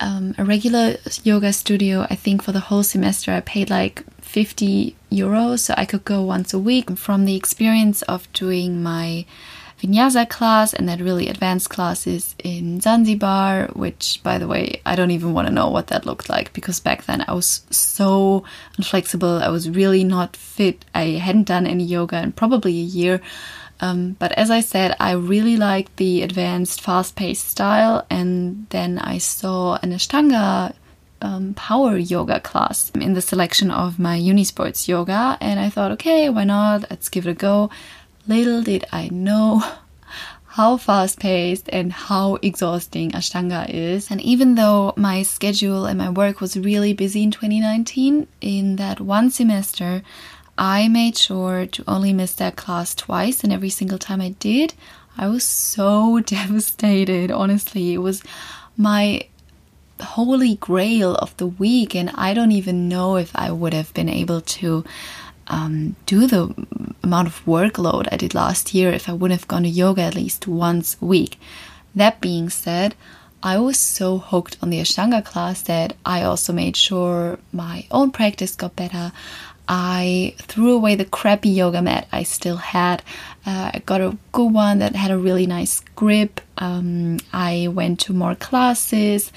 um, 0.00 0.34
a 0.38 0.44
regular 0.44 0.96
yoga 1.22 1.52
studio. 1.52 2.06
I 2.10 2.16
think 2.16 2.42
for 2.42 2.52
the 2.52 2.60
whole 2.60 2.82
semester 2.82 3.30
I 3.32 3.40
paid 3.40 3.70
like 3.70 4.02
50 4.30 4.94
euros 5.10 5.58
so 5.58 5.74
I 5.76 5.84
could 5.84 6.04
go 6.04 6.22
once 6.22 6.54
a 6.54 6.58
week. 6.58 6.96
From 6.96 7.24
the 7.24 7.34
experience 7.34 8.02
of 8.02 8.32
doing 8.32 8.80
my 8.80 9.26
vinyasa 9.82 10.28
class 10.28 10.72
and 10.72 10.88
then 10.88 11.02
really 11.02 11.28
advanced 11.28 11.68
classes 11.70 12.36
in 12.44 12.80
Zanzibar, 12.80 13.68
which 13.72 14.20
by 14.22 14.38
the 14.38 14.46
way, 14.46 14.80
I 14.86 14.94
don't 14.94 15.10
even 15.10 15.32
want 15.32 15.48
to 15.48 15.54
know 15.54 15.68
what 15.68 15.88
that 15.88 16.06
looked 16.06 16.28
like 16.28 16.52
because 16.52 16.78
back 16.78 17.06
then 17.06 17.24
I 17.26 17.32
was 17.32 17.62
so 17.70 18.44
inflexible. 18.78 19.42
I 19.42 19.48
was 19.48 19.68
really 19.68 20.04
not 20.04 20.36
fit. 20.36 20.84
I 20.94 21.18
hadn't 21.18 21.48
done 21.48 21.66
any 21.66 21.84
yoga 21.84 22.22
in 22.22 22.32
probably 22.32 22.78
a 22.78 22.90
year. 23.00 23.20
Um, 23.80 24.16
but 24.18 24.32
as 24.32 24.50
I 24.50 24.60
said, 24.60 24.94
I 25.00 25.12
really 25.12 25.56
liked 25.56 25.96
the 25.96 26.22
advanced, 26.22 26.82
fast 26.82 27.16
paced 27.16 27.48
style, 27.48 28.04
and 28.10 28.66
then 28.68 28.98
I 28.98 29.18
saw 29.18 29.78
an 29.82 29.92
Ashtanga 29.92 30.74
um, 31.20 31.54
power 31.54 31.96
yoga 31.96 32.40
class 32.40 32.90
in 32.90 33.14
the 33.14 33.20
selection 33.20 33.70
of 33.70 33.98
my 33.98 34.18
Unisports 34.18 34.88
yoga, 34.88 35.36
and 35.40 35.60
I 35.60 35.68
thought, 35.68 35.92
okay, 35.92 36.28
why 36.28 36.44
not? 36.44 36.90
Let's 36.90 37.08
give 37.08 37.26
it 37.26 37.30
a 37.30 37.34
go. 37.34 37.70
Little 38.26 38.62
did 38.62 38.84
I 38.92 39.08
know 39.08 39.62
how 40.46 40.76
fast 40.76 41.20
paced 41.20 41.68
and 41.72 41.92
how 41.92 42.36
exhausting 42.42 43.12
Ashtanga 43.12 43.68
is. 43.68 44.10
And 44.10 44.20
even 44.20 44.56
though 44.56 44.94
my 44.96 45.22
schedule 45.22 45.86
and 45.86 45.98
my 45.98 46.10
work 46.10 46.40
was 46.40 46.58
really 46.58 46.92
busy 46.92 47.22
in 47.22 47.30
2019, 47.30 48.26
in 48.40 48.76
that 48.76 49.00
one 49.00 49.30
semester, 49.30 50.02
I 50.58 50.88
made 50.88 51.16
sure 51.16 51.66
to 51.66 51.84
only 51.88 52.12
miss 52.12 52.34
that 52.34 52.56
class 52.56 52.94
twice, 52.94 53.42
and 53.42 53.52
every 53.52 53.70
single 53.70 53.98
time 53.98 54.20
I 54.20 54.30
did, 54.40 54.74
I 55.16 55.28
was 55.28 55.44
so 55.44 56.20
devastated. 56.26 57.30
Honestly, 57.30 57.94
it 57.94 57.98
was 57.98 58.22
my 58.76 59.22
holy 60.02 60.56
grail 60.56 61.14
of 61.16 61.36
the 61.36 61.46
week, 61.46 61.94
and 61.94 62.10
I 62.14 62.34
don't 62.34 62.52
even 62.52 62.88
know 62.88 63.16
if 63.16 63.30
I 63.34 63.50
would 63.50 63.74
have 63.74 63.92
been 63.94 64.08
able 64.08 64.40
to 64.40 64.84
um, 65.48 65.96
do 66.06 66.26
the 66.26 66.54
amount 67.02 67.28
of 67.28 67.44
workload 67.44 68.08
I 68.10 68.16
did 68.16 68.34
last 68.34 68.72
year 68.72 68.90
if 68.92 69.08
I 69.08 69.12
wouldn't 69.12 69.40
have 69.40 69.48
gone 69.48 69.64
to 69.64 69.68
yoga 69.68 70.02
at 70.02 70.14
least 70.14 70.46
once 70.46 70.96
a 71.00 71.04
week. 71.04 71.38
That 71.94 72.20
being 72.20 72.48
said, 72.50 72.94
I 73.42 73.58
was 73.58 73.78
so 73.78 74.18
hooked 74.18 74.58
on 74.62 74.70
the 74.70 74.80
Ashtanga 74.80 75.24
class 75.24 75.62
that 75.62 75.96
I 76.04 76.22
also 76.22 76.52
made 76.52 76.76
sure 76.76 77.38
my 77.52 77.86
own 77.90 78.10
practice 78.12 78.54
got 78.54 78.76
better. 78.76 79.12
I 79.66 80.34
threw 80.38 80.74
away 80.74 80.96
the 80.96 81.04
crappy 81.04 81.48
yoga 81.48 81.80
mat 81.80 82.08
I 82.12 82.24
still 82.24 82.56
had. 82.56 83.02
Uh, 83.46 83.70
I 83.74 83.82
got 83.86 84.00
a 84.00 84.18
good 84.32 84.52
one 84.52 84.80
that 84.80 84.96
had 84.96 85.10
a 85.10 85.18
really 85.18 85.46
nice 85.46 85.80
grip. 85.94 86.40
Um, 86.58 87.18
I 87.32 87.68
went 87.70 88.00
to 88.00 88.12
more 88.12 88.34
classes 88.34 89.32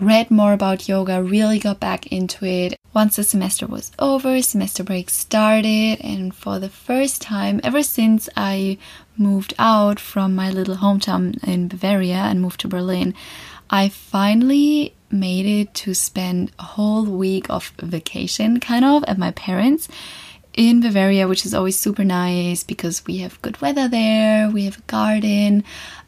read 0.00 0.30
more 0.30 0.52
about 0.52 0.88
yoga, 0.88 1.22
really 1.22 1.58
got 1.58 1.80
back 1.80 2.06
into 2.06 2.44
it. 2.44 2.76
Once 2.94 3.16
the 3.16 3.24
semester 3.24 3.66
was 3.66 3.92
over, 3.98 4.40
semester 4.42 4.82
break 4.82 5.10
started, 5.10 6.00
and 6.00 6.34
for 6.34 6.58
the 6.58 6.68
first 6.68 7.20
time 7.20 7.60
ever 7.62 7.82
since 7.82 8.28
I 8.36 8.78
moved 9.16 9.54
out 9.58 9.98
from 10.00 10.34
my 10.34 10.50
little 10.50 10.76
hometown 10.76 11.42
in 11.44 11.68
Bavaria 11.68 12.16
and 12.16 12.40
moved 12.40 12.60
to 12.60 12.68
Berlin, 12.68 13.14
I 13.70 13.88
finally 13.88 14.94
made 15.10 15.46
it 15.46 15.74
to 15.74 15.94
spend 15.94 16.52
a 16.58 16.64
whole 16.64 17.04
week 17.04 17.48
of 17.50 17.72
vacation 17.80 18.60
kind 18.60 18.84
of 18.84 19.04
at 19.04 19.18
my 19.18 19.32
parents' 19.32 19.88
in 20.58 20.80
Bavaria, 20.80 21.28
which 21.28 21.46
is 21.46 21.54
always 21.54 21.78
super 21.78 22.02
nice 22.02 22.64
because 22.64 23.06
we 23.06 23.18
have 23.18 23.40
good 23.42 23.60
weather 23.60 23.86
there, 23.86 24.50
we 24.50 24.64
have 24.64 24.78
a 24.78 24.82
garden. 24.82 25.62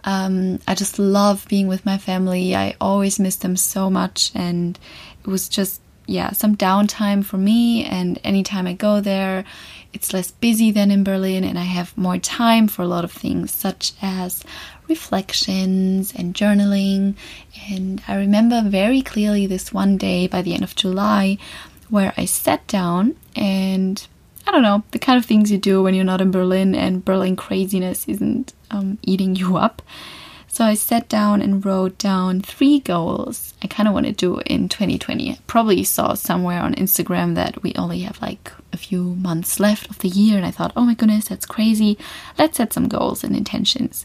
Um, 0.04 0.60
I 0.66 0.74
just 0.74 0.98
love 0.98 1.46
being 1.48 1.68
with 1.68 1.86
my 1.86 1.98
family. 1.98 2.54
I 2.54 2.76
always 2.80 3.18
miss 3.18 3.36
them 3.36 3.56
so 3.56 3.90
much, 3.90 4.32
and 4.34 4.78
it 5.22 5.26
was 5.26 5.48
just, 5.48 5.80
yeah, 6.06 6.32
some 6.32 6.56
downtime 6.56 7.24
for 7.24 7.36
me. 7.36 7.84
And 7.84 8.18
anytime 8.24 8.66
I 8.66 8.72
go 8.72 9.00
there, 9.00 9.44
it's 9.92 10.12
less 10.12 10.30
busy 10.30 10.70
than 10.70 10.90
in 10.90 11.04
Berlin, 11.04 11.44
and 11.44 11.58
I 11.58 11.64
have 11.64 11.96
more 11.96 12.18
time 12.18 12.68
for 12.68 12.82
a 12.82 12.88
lot 12.88 13.04
of 13.04 13.12
things, 13.12 13.50
such 13.52 13.92
as 14.00 14.44
reflections 14.88 16.12
and 16.14 16.34
journaling. 16.34 17.14
And 17.70 18.02
I 18.08 18.16
remember 18.16 18.62
very 18.62 19.02
clearly 19.02 19.46
this 19.46 19.72
one 19.72 19.96
day 19.96 20.26
by 20.26 20.42
the 20.42 20.54
end 20.54 20.64
of 20.64 20.76
July 20.76 21.38
where 21.88 22.14
I 22.16 22.24
sat 22.24 22.66
down 22.66 23.16
and 23.34 24.06
I 24.50 24.52
don't 24.52 24.62
know, 24.62 24.82
the 24.90 24.98
kind 24.98 25.16
of 25.16 25.24
things 25.24 25.52
you 25.52 25.58
do 25.58 25.80
when 25.80 25.94
you're 25.94 26.04
not 26.04 26.20
in 26.20 26.32
Berlin 26.32 26.74
and 26.74 27.04
Berlin 27.04 27.36
craziness 27.36 28.04
isn't 28.08 28.52
um, 28.72 28.98
eating 29.00 29.36
you 29.36 29.56
up. 29.56 29.80
So 30.48 30.64
I 30.64 30.74
sat 30.74 31.08
down 31.08 31.40
and 31.40 31.64
wrote 31.64 31.98
down 31.98 32.40
three 32.40 32.80
goals 32.80 33.54
I 33.62 33.68
kind 33.68 33.86
of 33.86 33.94
want 33.94 34.06
to 34.06 34.12
do 34.12 34.40
in 34.46 34.68
2020. 34.68 35.38
probably 35.46 35.84
saw 35.84 36.14
somewhere 36.14 36.60
on 36.60 36.74
Instagram 36.74 37.36
that 37.36 37.62
we 37.62 37.74
only 37.76 38.00
have 38.00 38.20
like 38.20 38.50
a 38.72 38.76
few 38.76 39.14
months 39.14 39.60
left 39.60 39.88
of 39.88 40.00
the 40.00 40.08
year, 40.08 40.36
and 40.36 40.44
I 40.44 40.50
thought, 40.50 40.72
oh 40.74 40.84
my 40.84 40.94
goodness, 40.94 41.28
that's 41.28 41.46
crazy. 41.46 41.96
Let's 42.36 42.56
set 42.56 42.72
some 42.72 42.88
goals 42.88 43.22
and 43.22 43.36
intentions. 43.36 44.04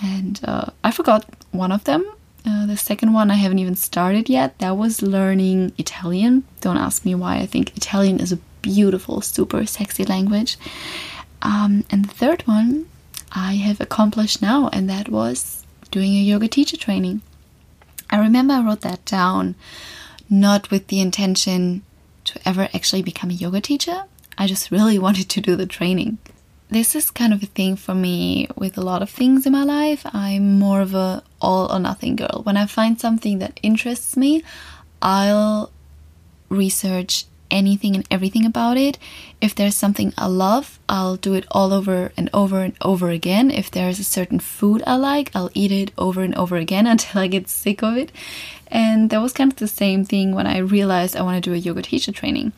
And 0.00 0.40
uh, 0.44 0.66
I 0.84 0.92
forgot 0.92 1.26
one 1.50 1.72
of 1.72 1.82
them. 1.82 2.08
Uh, 2.46 2.66
the 2.66 2.76
second 2.76 3.12
one 3.12 3.32
I 3.32 3.34
haven't 3.34 3.58
even 3.58 3.74
started 3.74 4.28
yet. 4.28 4.56
That 4.60 4.76
was 4.76 5.02
learning 5.02 5.72
Italian. 5.78 6.44
Don't 6.60 6.76
ask 6.76 7.04
me 7.04 7.16
why. 7.16 7.38
I 7.38 7.46
think 7.46 7.76
Italian 7.76 8.20
is 8.20 8.30
a 8.30 8.38
beautiful, 8.64 9.20
super 9.20 9.66
sexy 9.66 10.04
language. 10.04 10.56
Um, 11.42 11.84
and 11.90 12.04
the 12.06 12.14
third 12.14 12.42
one 12.46 12.86
I 13.30 13.54
have 13.66 13.80
accomplished 13.80 14.40
now, 14.40 14.70
and 14.72 14.88
that 14.88 15.08
was 15.08 15.66
doing 15.90 16.12
a 16.14 16.22
yoga 16.32 16.48
teacher 16.48 16.76
training. 16.76 17.20
I 18.10 18.18
remember 18.18 18.54
I 18.54 18.64
wrote 18.64 18.80
that 18.80 19.04
down 19.04 19.54
not 20.30 20.70
with 20.70 20.88
the 20.88 21.00
intention 21.00 21.82
to 22.24 22.40
ever 22.48 22.68
actually 22.74 23.02
become 23.02 23.30
a 23.30 23.34
yoga 23.44 23.60
teacher. 23.60 24.04
I 24.38 24.46
just 24.46 24.70
really 24.70 24.98
wanted 25.06 25.28
to 25.30 25.40
do 25.40 25.56
the 25.56 25.66
training. 25.66 26.18
This 26.70 26.94
is 26.94 27.10
kind 27.10 27.32
of 27.32 27.42
a 27.42 27.46
thing 27.46 27.76
for 27.76 27.94
me 27.94 28.48
with 28.56 28.78
a 28.78 28.86
lot 28.90 29.02
of 29.02 29.10
things 29.10 29.46
in 29.46 29.52
my 29.52 29.62
life. 29.64 30.02
I'm 30.06 30.58
more 30.58 30.80
of 30.80 30.94
a 30.94 31.22
all 31.40 31.70
or 31.70 31.78
nothing 31.78 32.16
girl. 32.16 32.40
When 32.42 32.56
I 32.56 32.66
find 32.66 32.98
something 32.98 33.38
that 33.38 33.60
interests 33.62 34.16
me, 34.16 34.42
I'll 35.02 35.70
research 36.48 37.26
anything 37.50 37.94
and 37.94 38.06
everything 38.10 38.44
about 38.44 38.76
it. 38.76 38.98
If 39.40 39.54
there's 39.54 39.76
something 39.76 40.12
I 40.16 40.26
love, 40.26 40.78
I'll 40.88 41.16
do 41.16 41.34
it 41.34 41.46
all 41.50 41.72
over 41.72 42.12
and 42.16 42.30
over 42.32 42.62
and 42.62 42.74
over 42.80 43.10
again. 43.10 43.50
If 43.50 43.70
there's 43.70 43.98
a 43.98 44.04
certain 44.04 44.40
food 44.40 44.82
I 44.86 44.96
like, 44.96 45.30
I'll 45.34 45.50
eat 45.54 45.72
it 45.72 45.92
over 45.98 46.22
and 46.22 46.34
over 46.34 46.56
again 46.56 46.86
until 46.94 47.20
I 47.20 47.26
get 47.26 47.48
sick 47.48 47.82
of 47.82 47.96
it. 47.96 48.12
And 48.68 49.10
that 49.10 49.22
was 49.22 49.32
kind 49.32 49.52
of 49.52 49.58
the 49.58 49.68
same 49.68 50.04
thing 50.04 50.34
when 50.34 50.46
I 50.46 50.58
realized 50.58 51.16
I 51.16 51.22
want 51.22 51.42
to 51.42 51.50
do 51.50 51.54
a 51.54 51.58
yoga 51.58 51.82
teacher 51.82 52.12
training. 52.12 52.52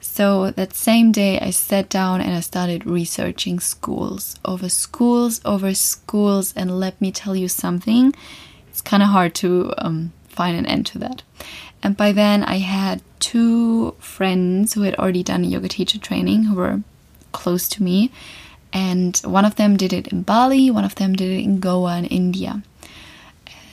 So 0.00 0.50
that 0.50 0.74
same 0.74 1.12
day, 1.12 1.40
I 1.40 1.48
sat 1.48 1.88
down 1.88 2.20
and 2.20 2.34
I 2.34 2.40
started 2.40 2.84
researching 2.84 3.58
schools 3.58 4.38
over 4.44 4.68
schools 4.68 5.40
over 5.46 5.72
schools. 5.72 6.52
And 6.54 6.78
let 6.78 7.00
me 7.00 7.10
tell 7.10 7.34
you 7.34 7.48
something, 7.48 8.14
it's 8.68 8.82
kind 8.82 9.02
of 9.02 9.08
hard 9.08 9.34
to 9.36 9.72
um, 9.78 10.12
find 10.28 10.58
an 10.58 10.66
end 10.66 10.84
to 10.86 10.98
that. 10.98 11.22
And 11.84 11.96
by 11.96 12.12
then, 12.12 12.42
I 12.42 12.58
had 12.58 13.02
two 13.20 13.94
friends 14.00 14.72
who 14.72 14.82
had 14.82 14.94
already 14.96 15.22
done 15.22 15.44
yoga 15.44 15.68
teacher 15.68 15.98
training 15.98 16.44
who 16.44 16.54
were 16.56 16.80
close 17.32 17.68
to 17.68 17.82
me. 17.82 18.10
And 18.72 19.16
one 19.18 19.44
of 19.44 19.56
them 19.56 19.76
did 19.76 19.92
it 19.92 20.08
in 20.08 20.22
Bali, 20.22 20.70
one 20.70 20.84
of 20.84 20.94
them 20.96 21.12
did 21.12 21.30
it 21.30 21.44
in 21.44 21.60
Goa 21.60 21.98
in 21.98 22.06
India. 22.06 22.62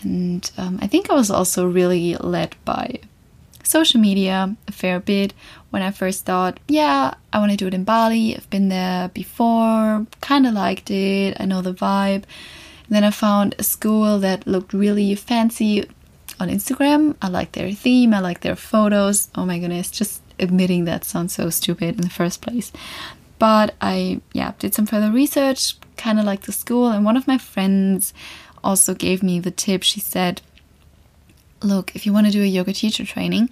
And 0.04 0.52
um, 0.58 0.78
I 0.82 0.88
think 0.88 1.10
I 1.10 1.14
was 1.14 1.32
also 1.32 1.66
really 1.66 2.16
led 2.18 2.56
by 2.66 3.00
social 3.64 4.02
media 4.02 4.56
a 4.68 4.72
fair 4.72 5.00
bit 5.00 5.34
when 5.70 5.82
I 5.82 5.92
first 5.92 6.26
thought, 6.26 6.60
yeah, 6.68 7.14
I 7.32 7.40
want 7.40 7.52
to 7.52 7.58
do 7.58 7.68
it 7.68 7.74
in 7.74 7.86
Bali. 7.86 8.36
I've 8.36 8.50
been 8.50 8.70
there 8.70 9.08
before, 9.10 10.06
kind 10.20 10.46
of 10.46 10.54
liked 10.54 10.92
it, 10.92 11.38
I 11.40 11.46
know 11.46 11.62
the 11.62 11.74
vibe. 11.74 12.24
And 12.86 12.90
then 12.90 13.04
I 13.06 13.12
found 13.12 13.56
a 13.58 13.64
school 13.64 14.20
that 14.20 14.46
looked 14.46 14.74
really 14.74 15.16
fancy, 15.16 15.88
on 16.42 16.50
Instagram. 16.50 17.16
I 17.22 17.30
like 17.30 17.54
their 17.54 17.72
theme, 17.72 18.14
I 18.14 18.20
like 18.20 18.42
their 18.42 18.56
photos. 18.56 19.30
Oh 19.36 19.46
my 19.46 19.60
goodness, 19.60 19.92
just 19.92 20.22
admitting 20.40 20.86
that 20.86 21.06
sounds 21.06 21.34
so 21.34 21.50
stupid 21.50 21.96
in 21.96 22.02
the 22.02 22.10
first 22.10 22.42
place. 22.42 22.72
But 23.40 23.76
I, 23.80 24.22
yeah, 24.34 24.54
did 24.60 24.74
some 24.74 24.86
further 24.86 25.12
research, 25.12 25.76
kind 25.98 26.20
of 26.20 26.26
like 26.26 26.42
the 26.42 26.52
school, 26.52 26.90
and 26.90 27.06
one 27.06 27.18
of 27.18 27.28
my 27.28 27.38
friends 27.38 28.14
also 28.64 28.94
gave 28.94 29.24
me 29.24 29.40
the 29.40 29.52
tip. 29.52 29.84
She 29.84 30.00
said, 30.00 30.42
Look, 31.64 31.96
if 31.96 32.06
you 32.06 32.14
want 32.14 32.26
to 32.26 32.32
do 32.32 32.42
a 32.42 32.46
yoga 32.46 32.74
teacher 32.74 33.06
training, 33.06 33.50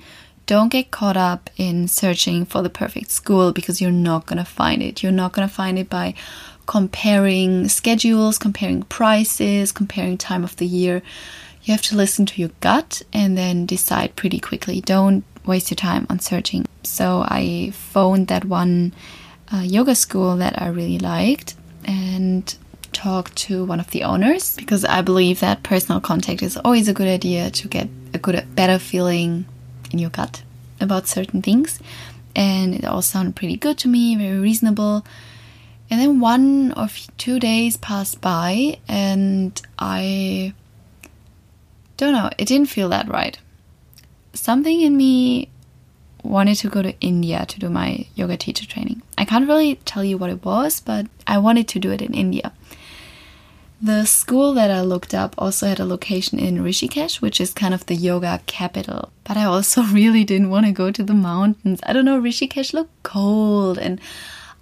don't 0.47 0.69
get 0.69 0.89
caught 0.89 1.17
up 1.17 1.51
in 1.57 1.87
searching 1.87 2.43
for 2.43 2.63
the 2.63 2.71
perfect 2.71 3.11
school 3.11 3.51
because 3.51 3.79
you're 3.79 3.91
not 3.91 4.25
going 4.25 4.39
to 4.39 4.45
find 4.45 4.81
it. 4.81 5.03
You're 5.03 5.11
not 5.11 5.31
going 5.31 5.47
to 5.47 5.53
find 5.53 5.77
it 5.77 5.91
by 5.91 6.15
comparing 6.65 7.67
schedules, 7.67 8.39
comparing 8.39 8.81
prices, 8.83 9.71
comparing 9.71 10.17
time 10.17 10.43
of 10.43 10.55
the 10.55 10.65
year 10.65 11.03
you 11.69 11.73
have 11.73 11.83
to 11.83 11.95
listen 11.95 12.25
to 12.25 12.41
your 12.41 12.49
gut 12.61 13.03
and 13.13 13.37
then 13.37 13.67
decide 13.67 14.15
pretty 14.15 14.39
quickly. 14.39 14.81
Don't 14.81 15.23
waste 15.45 15.69
your 15.69 15.75
time 15.75 16.07
on 16.09 16.19
searching. 16.19 16.65
So 16.81 17.23
I 17.27 17.71
phoned 17.75 18.27
that 18.29 18.43
one 18.43 18.91
uh, 19.53 19.57
yoga 19.57 19.93
school 19.93 20.35
that 20.37 20.59
I 20.59 20.69
really 20.69 20.97
liked 20.97 21.55
and 21.85 22.55
talked 22.91 23.35
to 23.35 23.63
one 23.65 23.79
of 23.79 23.91
the 23.91 24.03
owners 24.03 24.55
because 24.55 24.83
I 24.83 25.03
believe 25.03 25.41
that 25.41 25.61
personal 25.61 26.01
contact 26.01 26.41
is 26.41 26.57
always 26.57 26.87
a 26.87 26.93
good 26.93 27.07
idea 27.07 27.51
to 27.51 27.67
get 27.67 27.87
a 28.15 28.17
good, 28.17 28.43
better 28.55 28.79
feeling 28.79 29.45
in 29.91 29.99
your 29.99 30.09
gut 30.09 30.41
about 30.81 31.07
certain 31.07 31.43
things. 31.43 31.79
And 32.35 32.73
it 32.73 32.83
all 32.83 33.03
sounded 33.03 33.35
pretty 33.35 33.57
good 33.57 33.77
to 33.79 33.87
me, 33.87 34.15
very 34.15 34.39
reasonable. 34.39 35.05
And 35.91 36.01
then 36.01 36.19
one 36.19 36.73
or 36.75 36.87
two 37.19 37.39
days 37.39 37.77
passed 37.77 38.21
by, 38.21 38.79
and 38.87 39.59
I 39.77 40.53
don't 41.99 42.13
know, 42.13 42.29
it 42.37 42.47
didn't 42.47 42.69
feel 42.69 42.89
that 42.89 43.07
right. 43.09 43.37
Something 44.33 44.81
in 44.81 44.95
me 44.95 45.49
wanted 46.23 46.55
to 46.55 46.69
go 46.69 46.81
to 46.81 46.99
India 46.99 47.45
to 47.45 47.59
do 47.59 47.69
my 47.69 48.05
yoga 48.15 48.37
teacher 48.37 48.65
training. 48.65 49.01
I 49.17 49.25
can't 49.25 49.47
really 49.47 49.75
tell 49.85 50.03
you 50.03 50.17
what 50.17 50.29
it 50.29 50.43
was, 50.45 50.79
but 50.79 51.07
I 51.27 51.37
wanted 51.37 51.67
to 51.69 51.79
do 51.79 51.91
it 51.91 52.01
in 52.01 52.13
India. 52.13 52.53
The 53.81 54.05
school 54.05 54.53
that 54.53 54.71
I 54.71 54.81
looked 54.81 55.13
up 55.13 55.35
also 55.37 55.67
had 55.67 55.79
a 55.79 55.85
location 55.85 56.37
in 56.37 56.57
Rishikesh, 56.57 57.21
which 57.21 57.39
is 57.39 57.53
kind 57.53 57.73
of 57.73 57.85
the 57.85 57.95
yoga 57.95 58.41
capital. 58.45 59.11
But 59.23 59.37
I 59.37 59.45
also 59.45 59.83
really 59.99 60.23
didn't 60.23 60.49
want 60.49 60.65
to 60.65 60.71
go 60.71 60.91
to 60.91 61.03
the 61.03 61.13
mountains. 61.13 61.79
I 61.83 61.93
don't 61.93 62.05
know, 62.05 62.21
Rishikesh 62.21 62.73
looked 62.73 63.03
cold 63.03 63.77
and 63.77 63.99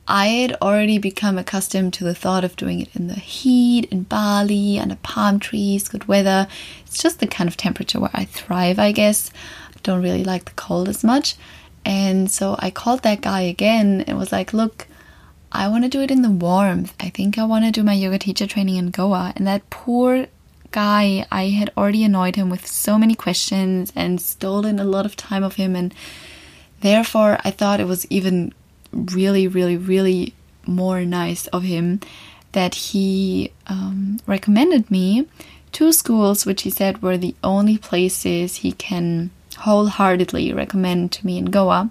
I 0.08 0.28
had 0.28 0.56
already 0.62 0.98
become 1.00 1.38
accustomed 1.38 1.94
to 1.96 2.06
the 2.06 2.16
thought 2.16 2.46
of 2.46 2.56
doing 2.56 2.80
it 2.80 2.96
in 2.96 3.08
the 3.08 3.16
heat, 3.16 3.86
in 3.92 4.04
Bali, 4.04 4.80
under 4.80 4.96
palm 4.96 5.40
trees, 5.40 5.90
good 5.90 6.08
weather. 6.08 6.48
It's 6.86 7.02
just 7.02 7.20
the 7.20 7.28
kind 7.28 7.50
of 7.50 7.58
temperature 7.58 8.00
where 8.00 8.12
I 8.14 8.26
thrive, 8.26 8.80
I 8.80 8.94
guess. 8.94 9.32
I 9.76 9.80
don't 9.84 10.02
really 10.02 10.24
like 10.24 10.46
the 10.46 10.52
cold 10.52 10.88
as 10.88 11.04
much. 11.04 11.36
And 11.84 12.32
so 12.32 12.56
I 12.60 12.70
called 12.70 13.04
that 13.04 13.22
guy 13.22 13.42
again 13.42 14.02
and 14.08 14.18
was 14.18 14.32
like, 14.32 14.54
look, 14.54 14.88
I 15.52 15.68
want 15.68 15.84
to 15.84 15.90
do 15.90 16.02
it 16.02 16.12
in 16.12 16.22
the 16.22 16.30
warmth. 16.30 16.94
I 17.00 17.10
think 17.10 17.38
I 17.38 17.44
want 17.44 17.66
to 17.66 17.72
do 17.72 17.84
my 17.84 17.94
yoga 17.94 18.20
teacher 18.20 18.48
training 18.48 18.76
in 18.76 18.92
Goa. 18.92 19.34
And 19.36 19.46
that 19.48 19.70
poor 19.70 20.28
guy, 20.72 21.26
I 21.32 21.50
had 21.50 21.72
already 21.78 22.04
annoyed 22.04 22.36
him 22.36 22.50
with 22.50 22.68
so 22.68 22.98
many 22.98 23.16
questions 23.16 23.92
and 23.96 24.22
stolen 24.22 24.80
a 24.80 24.84
lot 24.84 25.06
of 25.06 25.16
time 25.16 25.44
of 25.44 25.56
him. 25.56 25.76
And 25.76 25.94
therefore, 26.82 27.40
I 27.44 27.52
thought 27.52 27.80
it 27.80 27.88
was 27.88 28.06
even 28.10 28.54
really, 28.92 29.48
really, 29.48 29.78
really 29.78 30.34
more 30.66 31.04
nice 31.06 31.48
of 31.48 31.64
him 31.64 32.00
that 32.52 32.76
he 32.76 33.52
um, 33.68 34.20
recommended 34.26 34.90
me 34.90 35.28
two 35.72 35.92
schools 35.92 36.46
which 36.46 36.64
he 36.64 36.70
said 36.70 37.02
were 37.02 37.18
the 37.18 37.36
only 37.44 37.78
places 37.78 38.58
he 38.58 38.72
can 38.72 39.30
wholeheartedly 39.60 40.54
recommend 40.54 41.12
to 41.12 41.26
me 41.26 41.38
in 41.38 41.46
Goa. 41.46 41.90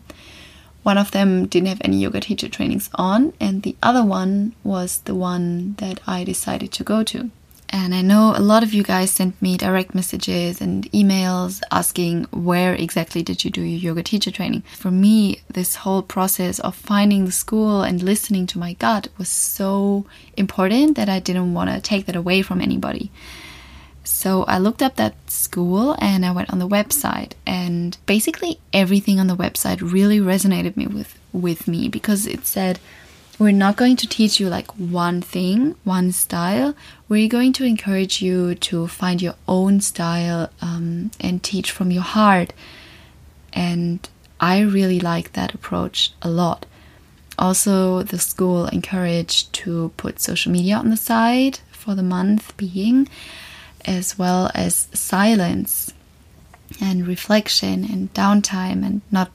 One 0.82 0.98
of 0.98 1.10
them 1.10 1.46
didn't 1.46 1.68
have 1.68 1.80
any 1.84 1.98
yoga 1.98 2.20
teacher 2.20 2.48
trainings 2.48 2.90
on, 2.94 3.32
and 3.40 3.62
the 3.62 3.76
other 3.82 4.04
one 4.04 4.54
was 4.62 4.98
the 4.98 5.14
one 5.14 5.74
that 5.78 6.00
I 6.06 6.22
decided 6.22 6.72
to 6.72 6.84
go 6.84 7.02
to. 7.04 7.30
And 7.70 7.94
I 7.94 8.02
know 8.02 8.32
a 8.36 8.40
lot 8.40 8.62
of 8.62 8.72
you 8.72 8.82
guys 8.82 9.10
sent 9.10 9.40
me 9.42 9.56
direct 9.56 9.94
messages 9.94 10.60
and 10.60 10.90
emails 10.92 11.60
asking 11.70 12.24
where 12.30 12.74
exactly 12.74 13.22
did 13.22 13.44
you 13.44 13.50
do 13.50 13.62
your 13.62 13.78
yoga 13.78 14.02
teacher 14.02 14.30
training. 14.30 14.62
For 14.76 14.90
me, 14.90 15.42
this 15.48 15.76
whole 15.76 16.02
process 16.02 16.58
of 16.60 16.74
finding 16.74 17.24
the 17.24 17.32
school 17.32 17.82
and 17.82 18.02
listening 18.02 18.46
to 18.48 18.58
my 18.58 18.74
gut 18.74 19.08
was 19.18 19.28
so 19.28 20.06
important 20.36 20.96
that 20.96 21.08
I 21.08 21.18
didn't 21.18 21.54
want 21.54 21.70
to 21.70 21.80
take 21.80 22.06
that 22.06 22.16
away 22.16 22.42
from 22.42 22.60
anybody. 22.60 23.10
So 24.04 24.44
I 24.44 24.58
looked 24.58 24.82
up 24.82 24.96
that 24.96 25.14
school 25.28 25.96
and 25.98 26.24
I 26.24 26.30
went 26.30 26.50
on 26.50 26.60
the 26.60 26.68
website 26.68 27.32
and 27.44 27.98
basically 28.06 28.60
everything 28.72 29.18
on 29.18 29.26
the 29.26 29.36
website 29.36 29.80
really 29.80 30.20
resonated 30.20 30.76
me 30.76 30.86
with 30.86 31.18
with 31.32 31.66
me 31.66 31.88
because 31.88 32.26
it 32.26 32.46
said 32.46 32.78
we're 33.38 33.52
not 33.52 33.76
going 33.76 33.96
to 33.96 34.06
teach 34.06 34.40
you 34.40 34.48
like 34.48 34.70
one 34.72 35.20
thing, 35.20 35.74
one 35.84 36.12
style. 36.12 36.74
We're 37.08 37.28
going 37.28 37.52
to 37.54 37.64
encourage 37.64 38.22
you 38.22 38.54
to 38.54 38.86
find 38.86 39.20
your 39.20 39.34
own 39.46 39.80
style 39.80 40.50
um, 40.62 41.10
and 41.20 41.42
teach 41.42 41.70
from 41.70 41.90
your 41.90 42.02
heart. 42.02 42.52
And 43.52 44.08
I 44.40 44.60
really 44.60 45.00
like 45.00 45.32
that 45.32 45.54
approach 45.54 46.12
a 46.22 46.30
lot. 46.30 46.66
Also, 47.38 48.02
the 48.02 48.18
school 48.18 48.66
encouraged 48.66 49.52
to 49.52 49.92
put 49.98 50.20
social 50.20 50.50
media 50.50 50.76
on 50.76 50.88
the 50.88 50.96
side 50.96 51.60
for 51.70 51.94
the 51.94 52.02
month 52.02 52.56
being, 52.56 53.08
as 53.84 54.18
well 54.18 54.50
as 54.54 54.88
silence 54.94 55.92
and 56.80 57.06
reflection 57.06 57.84
and 57.84 58.12
downtime, 58.14 58.84
and 58.84 59.02
not 59.10 59.30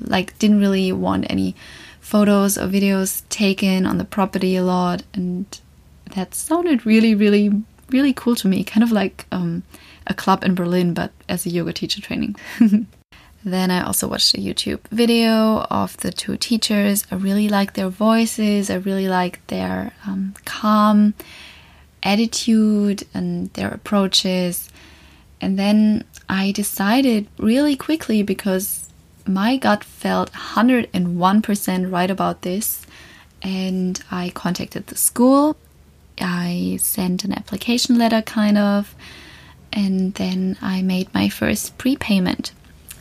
like 0.00 0.38
didn't 0.38 0.60
really 0.60 0.90
want 0.90 1.26
any 1.30 1.54
photos 2.06 2.56
or 2.56 2.68
videos 2.68 3.28
taken 3.30 3.84
on 3.84 3.98
the 3.98 4.04
property 4.04 4.54
a 4.54 4.62
lot, 4.62 5.02
and 5.12 5.44
that 6.14 6.36
sounded 6.36 6.86
really, 6.86 7.16
really, 7.16 7.50
really 7.90 8.12
cool 8.12 8.36
to 8.36 8.46
me. 8.46 8.62
Kind 8.62 8.84
of 8.84 8.92
like 8.92 9.26
um, 9.32 9.64
a 10.06 10.14
club 10.14 10.44
in 10.44 10.54
Berlin, 10.54 10.94
but 10.94 11.10
as 11.28 11.46
a 11.46 11.50
yoga 11.50 11.72
teacher 11.72 12.00
training. 12.00 12.36
then 13.44 13.70
I 13.72 13.84
also 13.84 14.06
watched 14.06 14.34
a 14.34 14.38
YouTube 14.38 14.86
video 14.90 15.66
of 15.68 15.96
the 15.96 16.12
two 16.12 16.36
teachers. 16.36 17.04
I 17.10 17.16
really 17.16 17.48
like 17.48 17.72
their 17.74 17.88
voices. 17.88 18.70
I 18.70 18.76
really 18.76 19.08
like 19.08 19.44
their 19.48 19.92
um, 20.06 20.34
calm 20.44 21.14
attitude 22.04 23.02
and 23.14 23.52
their 23.54 23.70
approaches. 23.70 24.70
And 25.40 25.58
then 25.58 26.04
I 26.28 26.52
decided 26.52 27.26
really 27.36 27.74
quickly 27.74 28.22
because 28.22 28.88
my 29.28 29.56
gut 29.56 29.84
felt 29.84 30.32
101% 30.32 31.92
right 31.92 32.10
about 32.10 32.42
this, 32.42 32.86
and 33.42 34.02
I 34.10 34.30
contacted 34.30 34.86
the 34.86 34.96
school. 34.96 35.56
I 36.20 36.78
sent 36.80 37.24
an 37.24 37.32
application 37.32 37.98
letter, 37.98 38.22
kind 38.22 38.56
of, 38.58 38.94
and 39.72 40.14
then 40.14 40.56
I 40.62 40.82
made 40.82 41.12
my 41.12 41.28
first 41.28 41.76
prepayment. 41.78 42.52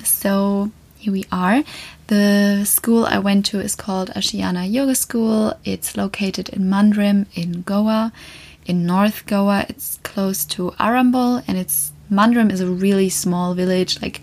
So 0.03 0.71
here 0.97 1.13
we 1.13 1.25
are. 1.31 1.63
The 2.07 2.65
school 2.65 3.05
I 3.05 3.19
went 3.19 3.45
to 3.47 3.59
is 3.59 3.75
called 3.75 4.09
Ashiana 4.11 4.71
Yoga 4.71 4.95
School. 4.95 5.53
It's 5.63 5.95
located 5.97 6.49
in 6.49 6.63
Mandrem 6.63 7.25
in 7.33 7.61
Goa, 7.61 8.11
in 8.65 8.85
North 8.85 9.25
Goa. 9.25 9.65
It's 9.69 9.99
close 10.03 10.45
to 10.45 10.71
Arambol, 10.79 11.43
and 11.47 11.57
it's 11.57 11.91
Mandrem 12.11 12.51
is 12.51 12.61
a 12.61 12.67
really 12.67 13.09
small 13.09 13.55
village, 13.55 14.01
like 14.01 14.21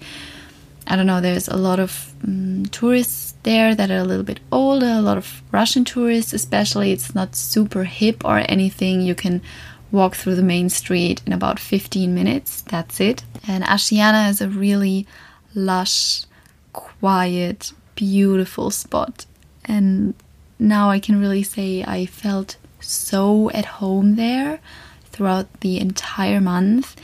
I 0.86 0.96
don't 0.96 1.06
know, 1.06 1.20
there's 1.20 1.48
a 1.48 1.56
lot 1.56 1.78
of 1.78 2.12
um, 2.24 2.66
tourists 2.66 3.34
there 3.42 3.74
that 3.74 3.90
are 3.90 3.98
a 3.98 4.04
little 4.04 4.24
bit 4.24 4.40
older, 4.50 4.86
a 4.86 5.00
lot 5.00 5.16
of 5.16 5.42
Russian 5.52 5.84
tourists, 5.84 6.32
especially. 6.32 6.92
It's 6.92 7.14
not 7.14 7.34
super 7.34 7.84
hip 7.84 8.24
or 8.24 8.42
anything. 8.48 9.00
You 9.00 9.14
can 9.14 9.42
walk 9.90 10.16
through 10.16 10.34
the 10.34 10.42
main 10.42 10.68
street 10.68 11.22
in 11.26 11.32
about 11.32 11.58
15 11.58 12.14
minutes. 12.14 12.62
That's 12.62 13.00
it. 13.00 13.24
And 13.46 13.62
Ashiana 13.64 14.30
is 14.30 14.40
a 14.40 14.48
really 14.48 15.06
lush, 15.54 16.24
quiet, 16.72 17.72
beautiful 17.94 18.70
spot. 18.70 19.26
And 19.64 20.14
now 20.58 20.90
I 20.90 20.98
can 20.98 21.20
really 21.20 21.42
say 21.42 21.84
I 21.84 22.06
felt 22.06 22.56
so 22.80 23.50
at 23.50 23.64
home 23.64 24.16
there 24.16 24.60
throughout 25.04 25.60
the 25.60 25.78
entire 25.78 26.40
month. 26.40 26.96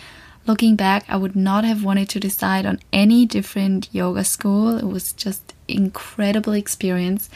Looking 0.48 0.76
back, 0.76 1.04
I 1.10 1.16
would 1.18 1.36
not 1.36 1.64
have 1.64 1.84
wanted 1.84 2.08
to 2.08 2.20
decide 2.20 2.64
on 2.64 2.80
any 2.90 3.26
different 3.26 3.90
yoga 3.92 4.24
school. 4.24 4.78
It 4.78 4.86
was 4.86 5.12
just 5.12 5.52
incredible 5.68 6.54
experience. 6.54 7.28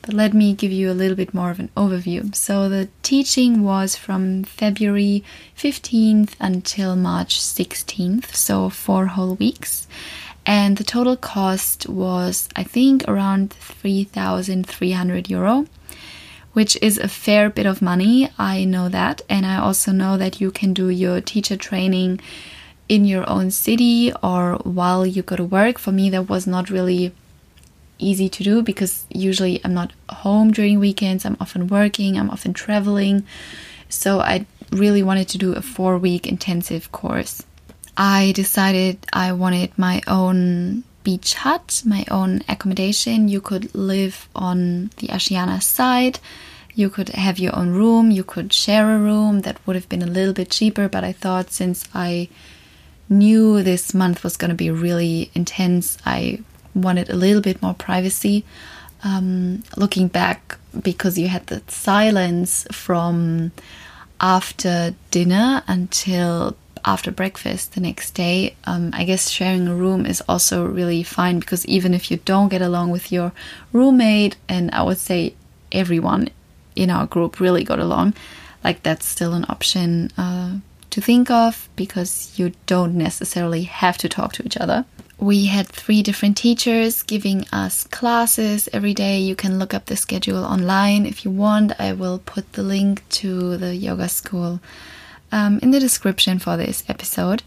But 0.00 0.14
let 0.14 0.32
me 0.32 0.54
give 0.54 0.72
you 0.72 0.90
a 0.90 0.96
little 0.96 1.14
bit 1.14 1.34
more 1.34 1.50
of 1.50 1.60
an 1.60 1.68
overview. 1.76 2.34
So 2.34 2.70
the 2.70 2.88
teaching 3.02 3.62
was 3.62 3.96
from 3.96 4.44
February 4.44 5.22
15th 5.54 6.36
until 6.40 6.96
March 6.96 7.38
16th, 7.38 8.34
so 8.34 8.70
four 8.70 9.08
whole 9.08 9.34
weeks. 9.34 9.86
And 10.46 10.78
the 10.78 10.84
total 10.84 11.18
cost 11.18 11.86
was, 11.86 12.48
I 12.56 12.62
think, 12.62 13.04
around 13.06 13.52
3,300 13.52 15.28
euro 15.28 15.66
which 16.54 16.78
is 16.80 16.98
a 16.98 17.08
fair 17.08 17.50
bit 17.50 17.66
of 17.66 17.82
money. 17.82 18.30
I 18.38 18.64
know 18.64 18.88
that. 18.88 19.22
And 19.28 19.44
I 19.44 19.56
also 19.56 19.90
know 19.90 20.16
that 20.16 20.40
you 20.40 20.52
can 20.52 20.72
do 20.72 20.88
your 20.88 21.20
teacher 21.20 21.56
training 21.56 22.20
in 22.88 23.04
your 23.04 23.28
own 23.28 23.50
city 23.50 24.12
or 24.22 24.56
while 24.64 25.06
you 25.06 25.22
go 25.22 25.36
to 25.36 25.44
work. 25.44 25.78
For 25.78 25.92
me, 25.92 26.10
that 26.10 26.28
was 26.28 26.46
not 26.46 26.70
really 26.70 27.12
easy 27.98 28.28
to 28.28 28.42
do 28.42 28.62
because 28.62 29.06
usually 29.08 29.60
I'm 29.64 29.74
not 29.74 29.92
home 30.10 30.52
during 30.52 30.80
weekends, 30.80 31.24
I'm 31.24 31.36
often 31.40 31.68
working, 31.68 32.18
I'm 32.18 32.30
often 32.30 32.52
traveling. 32.52 33.24
So 33.88 34.20
I 34.20 34.46
really 34.70 35.02
wanted 35.02 35.28
to 35.28 35.38
do 35.38 35.52
a 35.52 35.62
four 35.62 35.98
week 35.98 36.26
intensive 36.26 36.90
course. 36.92 37.42
I 37.96 38.32
decided 38.34 38.98
I 39.12 39.32
wanted 39.32 39.78
my 39.78 40.02
own 40.06 40.82
beach 41.04 41.34
hut, 41.34 41.82
my 41.86 42.04
own 42.10 42.42
accommodation. 42.48 43.28
You 43.28 43.40
could 43.40 43.72
live 43.74 44.28
on 44.34 44.90
the 44.96 45.08
Ashiana 45.08 45.62
side. 45.62 46.18
You 46.74 46.90
could 46.90 47.10
have 47.10 47.38
your 47.38 47.54
own 47.54 47.70
room. 47.70 48.10
You 48.10 48.24
could 48.24 48.52
share 48.52 48.96
a 48.96 48.98
room. 48.98 49.42
That 49.42 49.64
would 49.64 49.76
have 49.76 49.88
been 49.88 50.02
a 50.02 50.06
little 50.06 50.34
bit 50.34 50.50
cheaper, 50.50 50.88
but 50.88 51.04
I 51.04 51.12
thought 51.12 51.52
since 51.52 51.86
I 51.94 52.28
knew 53.08 53.62
this 53.62 53.94
month 53.94 54.24
was 54.24 54.36
going 54.36 54.50
to 54.50 54.54
be 54.54 54.70
really 54.70 55.30
intense. 55.34 55.98
I 56.06 56.40
wanted 56.74 57.10
a 57.10 57.16
little 57.16 57.42
bit 57.42 57.62
more 57.62 57.74
privacy. 57.74 58.44
Um, 59.02 59.62
looking 59.76 60.08
back, 60.08 60.58
because 60.82 61.18
you 61.18 61.28
had 61.28 61.46
the 61.48 61.62
silence 61.68 62.66
from 62.72 63.52
after 64.20 64.94
dinner 65.10 65.62
until 65.66 66.56
after 66.84 67.10
breakfast 67.10 67.74
the 67.74 67.80
next 67.80 68.12
day, 68.12 68.56
um, 68.64 68.90
I 68.92 69.04
guess 69.04 69.30
sharing 69.30 69.68
a 69.68 69.74
room 69.74 70.06
is 70.06 70.22
also 70.28 70.66
really 70.66 71.02
fine 71.02 71.38
because 71.38 71.64
even 71.66 71.94
if 71.94 72.10
you 72.10 72.18
don't 72.24 72.48
get 72.48 72.62
along 72.62 72.90
with 72.90 73.12
your 73.12 73.32
roommate, 73.72 74.36
and 74.48 74.70
I 74.72 74.82
would 74.82 74.98
say 74.98 75.34
everyone 75.72 76.28
in 76.76 76.90
our 76.90 77.06
group 77.06 77.40
really 77.40 77.64
got 77.64 77.78
along, 77.78 78.14
like 78.62 78.82
that's 78.82 79.06
still 79.06 79.34
an 79.34 79.46
option. 79.48 80.10
Uh, 80.16 80.56
to 80.94 81.00
think 81.00 81.28
of 81.28 81.68
because 81.74 82.38
you 82.38 82.52
don't 82.66 82.94
necessarily 82.94 83.64
have 83.64 83.98
to 83.98 84.08
talk 84.08 84.32
to 84.32 84.46
each 84.46 84.56
other. 84.56 84.84
We 85.18 85.46
had 85.46 85.66
three 85.66 86.04
different 86.04 86.36
teachers 86.36 87.02
giving 87.02 87.46
us 87.52 87.84
classes 87.88 88.68
every 88.72 88.94
day. 88.94 89.18
You 89.18 89.34
can 89.34 89.58
look 89.58 89.74
up 89.74 89.86
the 89.86 89.96
schedule 89.96 90.44
online 90.44 91.04
if 91.04 91.24
you 91.24 91.32
want. 91.32 91.80
I 91.80 91.94
will 91.94 92.20
put 92.20 92.52
the 92.52 92.62
link 92.62 93.02
to 93.20 93.56
the 93.56 93.74
yoga 93.74 94.08
school 94.08 94.60
um, 95.32 95.58
in 95.62 95.72
the 95.72 95.80
description 95.80 96.38
for 96.38 96.56
this 96.56 96.84
episode. 96.88 97.42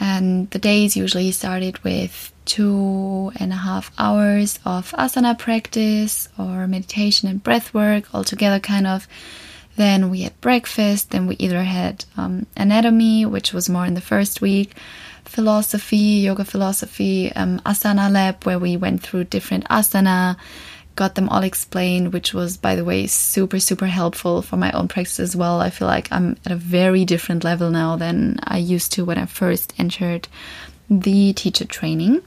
And 0.00 0.50
the 0.50 0.58
days 0.58 0.96
usually 0.96 1.30
started 1.30 1.78
with 1.84 2.32
two 2.44 3.30
and 3.36 3.52
a 3.52 3.62
half 3.68 3.92
hours 3.98 4.58
of 4.64 4.90
asana 4.92 5.38
practice 5.38 6.28
or 6.36 6.66
meditation 6.66 7.28
and 7.28 7.40
breath 7.40 7.72
work 7.72 8.12
altogether, 8.12 8.58
kind 8.58 8.88
of 8.88 9.06
then 9.80 10.10
we 10.10 10.22
had 10.22 10.40
breakfast. 10.42 11.10
Then 11.10 11.26
we 11.26 11.36
either 11.38 11.62
had 11.62 12.04
um, 12.18 12.46
anatomy, 12.54 13.24
which 13.24 13.54
was 13.54 13.70
more 13.70 13.86
in 13.86 13.94
the 13.94 14.00
first 14.02 14.42
week, 14.42 14.74
philosophy, 15.24 16.20
yoga 16.26 16.44
philosophy, 16.44 17.32
um, 17.32 17.60
asana 17.60 18.12
lab, 18.12 18.44
where 18.44 18.58
we 18.58 18.76
went 18.76 19.02
through 19.02 19.24
different 19.24 19.64
asana, 19.68 20.36
got 20.96 21.14
them 21.14 21.30
all 21.30 21.42
explained, 21.42 22.12
which 22.12 22.34
was, 22.34 22.58
by 22.58 22.76
the 22.76 22.84
way, 22.84 23.06
super, 23.06 23.58
super 23.58 23.86
helpful 23.86 24.42
for 24.42 24.58
my 24.58 24.70
own 24.72 24.86
practice 24.86 25.18
as 25.18 25.34
well. 25.34 25.62
I 25.62 25.70
feel 25.70 25.88
like 25.88 26.12
I'm 26.12 26.36
at 26.44 26.52
a 26.52 26.56
very 26.56 27.06
different 27.06 27.42
level 27.42 27.70
now 27.70 27.96
than 27.96 28.38
I 28.44 28.58
used 28.58 28.92
to 28.92 29.04
when 29.06 29.16
I 29.16 29.24
first 29.24 29.72
entered 29.78 30.28
the 30.90 31.32
teacher 31.32 31.64
training. 31.64 32.20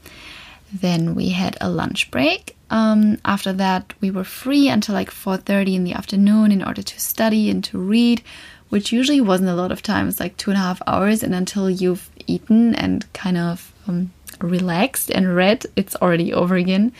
Then 0.72 1.14
we 1.14 1.28
had 1.28 1.56
a 1.60 1.70
lunch 1.70 2.10
break. 2.10 2.56
Um, 2.74 3.18
after 3.24 3.52
that, 3.52 3.94
we 4.00 4.10
were 4.10 4.24
free 4.24 4.68
until 4.68 4.96
like 4.96 5.08
4:30 5.08 5.76
in 5.76 5.84
the 5.84 5.92
afternoon 5.92 6.50
in 6.50 6.60
order 6.60 6.82
to 6.82 6.98
study 6.98 7.48
and 7.48 7.62
to 7.70 7.78
read, 7.78 8.20
which 8.68 8.90
usually 8.90 9.20
wasn't 9.20 9.50
a 9.50 9.54
lot 9.54 9.70
of 9.70 9.80
time. 9.80 10.08
It's 10.08 10.18
like 10.18 10.36
two 10.36 10.50
and 10.50 10.58
a 10.58 10.66
half 10.68 10.82
hours, 10.84 11.22
and 11.22 11.36
until 11.36 11.70
you've 11.70 12.10
eaten 12.26 12.74
and 12.74 13.06
kind 13.12 13.38
of 13.38 13.72
um, 13.86 14.10
relaxed 14.40 15.08
and 15.12 15.36
read, 15.36 15.66
it's 15.76 15.94
already 16.02 16.34
over 16.34 16.56
again. 16.56 16.92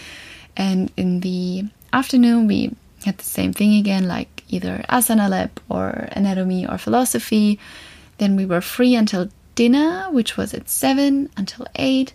And 0.57 0.93
in 0.97 1.21
the 1.27 1.65
afternoon, 1.93 2.47
we 2.47 2.77
had 3.05 3.19
the 3.19 3.25
same 3.25 3.53
thing 3.53 3.75
again, 3.75 4.07
like 4.07 4.45
either 4.49 4.85
asana 4.89 5.29
lab 5.29 5.61
or 5.69 6.09
anatomy 6.13 6.69
or 6.69 6.79
philosophy. 6.79 7.59
Then 8.19 8.37
we 8.37 8.47
were 8.47 8.61
free 8.61 8.95
until 8.95 9.29
dinner, 9.57 10.07
which 10.13 10.37
was 10.37 10.55
at 10.55 10.71
7 10.71 11.31
until 11.37 11.67
8. 11.75 12.15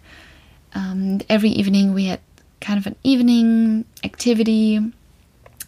Um, 0.74 1.20
every 1.28 1.50
evening 1.50 1.94
we 1.94 2.06
had 2.06 2.22
kind 2.62 2.80
of 2.80 2.88
an 2.88 2.96
evening 3.04 3.86
activity, 4.04 4.80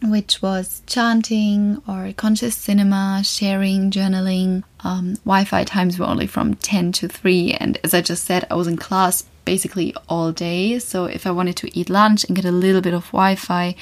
which 0.03 0.41
was 0.41 0.81
chanting 0.87 1.81
or 1.87 2.11
conscious 2.13 2.55
cinema, 2.55 3.21
sharing, 3.23 3.91
journaling. 3.91 4.63
Um, 4.81 5.15
wi 5.25 5.43
Fi 5.43 5.63
times 5.63 5.99
were 5.99 6.05
only 6.05 6.27
from 6.27 6.55
10 6.55 6.91
to 6.93 7.07
3. 7.07 7.53
And 7.53 7.77
as 7.83 7.93
I 7.93 8.01
just 8.01 8.25
said, 8.25 8.47
I 8.49 8.55
was 8.55 8.67
in 8.67 8.77
class 8.77 9.23
basically 9.45 9.93
all 10.09 10.31
day. 10.31 10.79
So 10.79 11.05
if 11.05 11.27
I 11.27 11.31
wanted 11.31 11.55
to 11.57 11.77
eat 11.77 11.89
lunch 11.89 12.23
and 12.23 12.35
get 12.35 12.45
a 12.45 12.51
little 12.51 12.81
bit 12.81 12.93
of 12.93 13.05
Wi 13.07 13.35
Fi, 13.35 13.75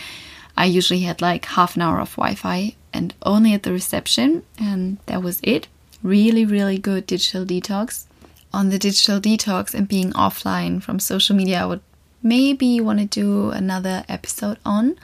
I 0.58 0.66
usually 0.66 1.02
had 1.02 1.22
like 1.22 1.46
half 1.46 1.76
an 1.76 1.82
hour 1.82 2.00
of 2.00 2.16
Wi 2.16 2.36
Fi 2.36 2.76
and 2.92 3.14
only 3.24 3.54
at 3.54 3.64
the 3.64 3.72
reception. 3.72 4.44
And 4.60 4.98
that 5.06 5.24
was 5.24 5.40
it. 5.44 5.68
Really, 6.04 6.46
really 6.46 6.78
good 6.78 7.06
digital 7.06 7.46
detox. 7.46 8.06
On 8.52 8.70
the 8.70 8.80
digital 8.80 9.22
detox 9.22 9.74
and 9.74 9.88
being 9.88 10.12
offline 10.14 10.82
from 10.82 11.00
social 11.00 11.36
media, 11.36 11.62
I 11.62 11.66
would 11.66 11.82
maybe 12.22 12.66
you 12.66 12.84
want 12.84 13.00
to 13.00 13.06
do 13.06 13.50
another 13.52 14.04
episode 14.10 14.58
on. 14.66 14.98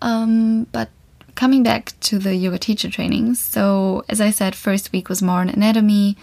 Um, 0.00 0.64
but 0.72 0.90
coming 1.34 1.62
back 1.62 1.92
to 2.00 2.18
the 2.18 2.34
yoga 2.34 2.58
teacher 2.58 2.90
trainings, 2.90 3.40
so 3.40 4.04
as 4.08 4.20
I 4.20 4.30
said, 4.30 4.54
first 4.54 4.92
week 4.92 5.08
was 5.08 5.22
more 5.22 5.40
on 5.40 5.48
anatomy, 5.48 6.16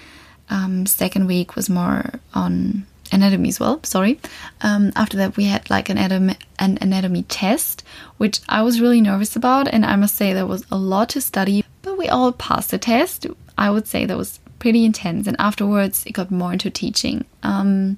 um, 0.49 0.85
second 0.85 1.27
week 1.27 1.55
was 1.55 1.69
more 1.69 2.19
on 2.33 2.85
anatomy 3.11 3.49
as 3.49 3.59
well. 3.59 3.83
Sorry. 3.83 4.19
Um, 4.61 4.91
after 4.95 5.17
that, 5.17 5.37
we 5.37 5.45
had 5.45 5.69
like 5.69 5.89
an 5.89 5.97
an 5.97 6.77
anatomy 6.81 7.23
test, 7.23 7.83
which 8.17 8.39
I 8.49 8.61
was 8.61 8.81
really 8.81 9.01
nervous 9.01 9.35
about, 9.35 9.67
and 9.67 9.85
I 9.85 9.95
must 9.95 10.15
say 10.15 10.33
there 10.33 10.45
was 10.45 10.65
a 10.71 10.77
lot 10.77 11.09
to 11.09 11.21
study. 11.21 11.63
But 11.81 11.97
we 11.97 12.07
all 12.07 12.31
passed 12.31 12.71
the 12.71 12.77
test. 12.77 13.27
I 13.57 13.69
would 13.69 13.87
say 13.87 14.05
that 14.05 14.17
was 14.17 14.39
pretty 14.59 14.85
intense, 14.85 15.27
and 15.27 15.35
afterwards 15.39 16.05
it 16.05 16.13
got 16.13 16.31
more 16.31 16.53
into 16.53 16.69
teaching. 16.69 17.25
Um, 17.43 17.97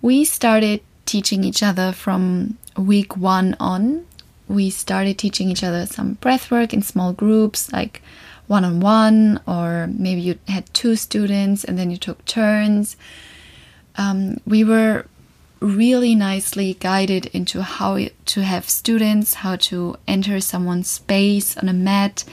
we 0.00 0.24
started 0.24 0.80
teaching 1.08 1.42
each 1.42 1.62
other 1.62 1.92
from 1.92 2.56
week 2.76 3.16
one 3.16 3.56
on. 3.58 4.06
We 4.46 4.70
started 4.70 5.18
teaching 5.18 5.50
each 5.50 5.64
other 5.64 5.86
some 5.86 6.14
breath 6.14 6.50
work 6.50 6.72
in 6.72 6.82
small 6.82 7.12
groups, 7.12 7.72
like 7.72 8.02
one 8.46 8.64
on 8.64 8.80
one, 8.80 9.40
or 9.46 9.88
maybe 9.88 10.20
you 10.20 10.38
had 10.46 10.72
two 10.72 10.96
students 10.96 11.64
and 11.64 11.78
then 11.78 11.90
you 11.90 11.96
took 11.96 12.24
turns 12.24 12.96
um, 13.98 14.40
we 14.46 14.64
were 14.64 15.04
really 15.60 16.14
nicely 16.14 16.74
guided 16.74 17.26
into 17.26 17.62
how 17.62 17.98
to 18.26 18.42
have 18.42 18.70
students, 18.70 19.34
how 19.34 19.56
to 19.56 19.96
enter 20.06 20.40
someone's 20.40 20.88
space 20.88 21.56
on 21.58 21.68
a 21.68 21.72
mat, 21.72 22.24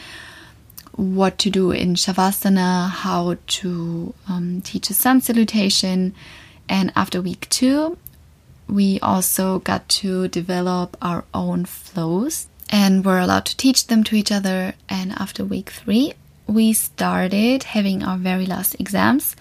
what 0.91 1.39
to 1.39 1.49
do 1.49 1.71
in 1.71 1.95
Shavasana, 1.95 2.89
how 2.89 3.35
to 3.47 4.13
um, 4.29 4.61
teach 4.61 4.89
a 4.91 4.93
sun 4.93 5.19
salutation. 5.21 6.13
And 6.69 6.93
after 6.95 7.19
week 7.19 7.47
two, 7.49 7.97
we 8.67 8.99
also 8.99 9.59
got 9.59 9.87
to 9.89 10.27
develop 10.27 10.97
our 11.01 11.23
own 11.33 11.65
flows 11.65 12.47
and 12.69 13.05
were 13.05 13.19
allowed 13.19 13.45
to 13.45 13.57
teach 13.57 13.87
them 13.87 14.03
to 14.05 14.15
each 14.15 14.31
other. 14.31 14.73
And 14.89 15.11
after 15.13 15.45
week 15.45 15.69
three, 15.69 16.13
we 16.47 16.73
started 16.73 17.63
having 17.63 18.03
our 18.03 18.17
very 18.17 18.45
last 18.45 18.75
exams 18.79 19.35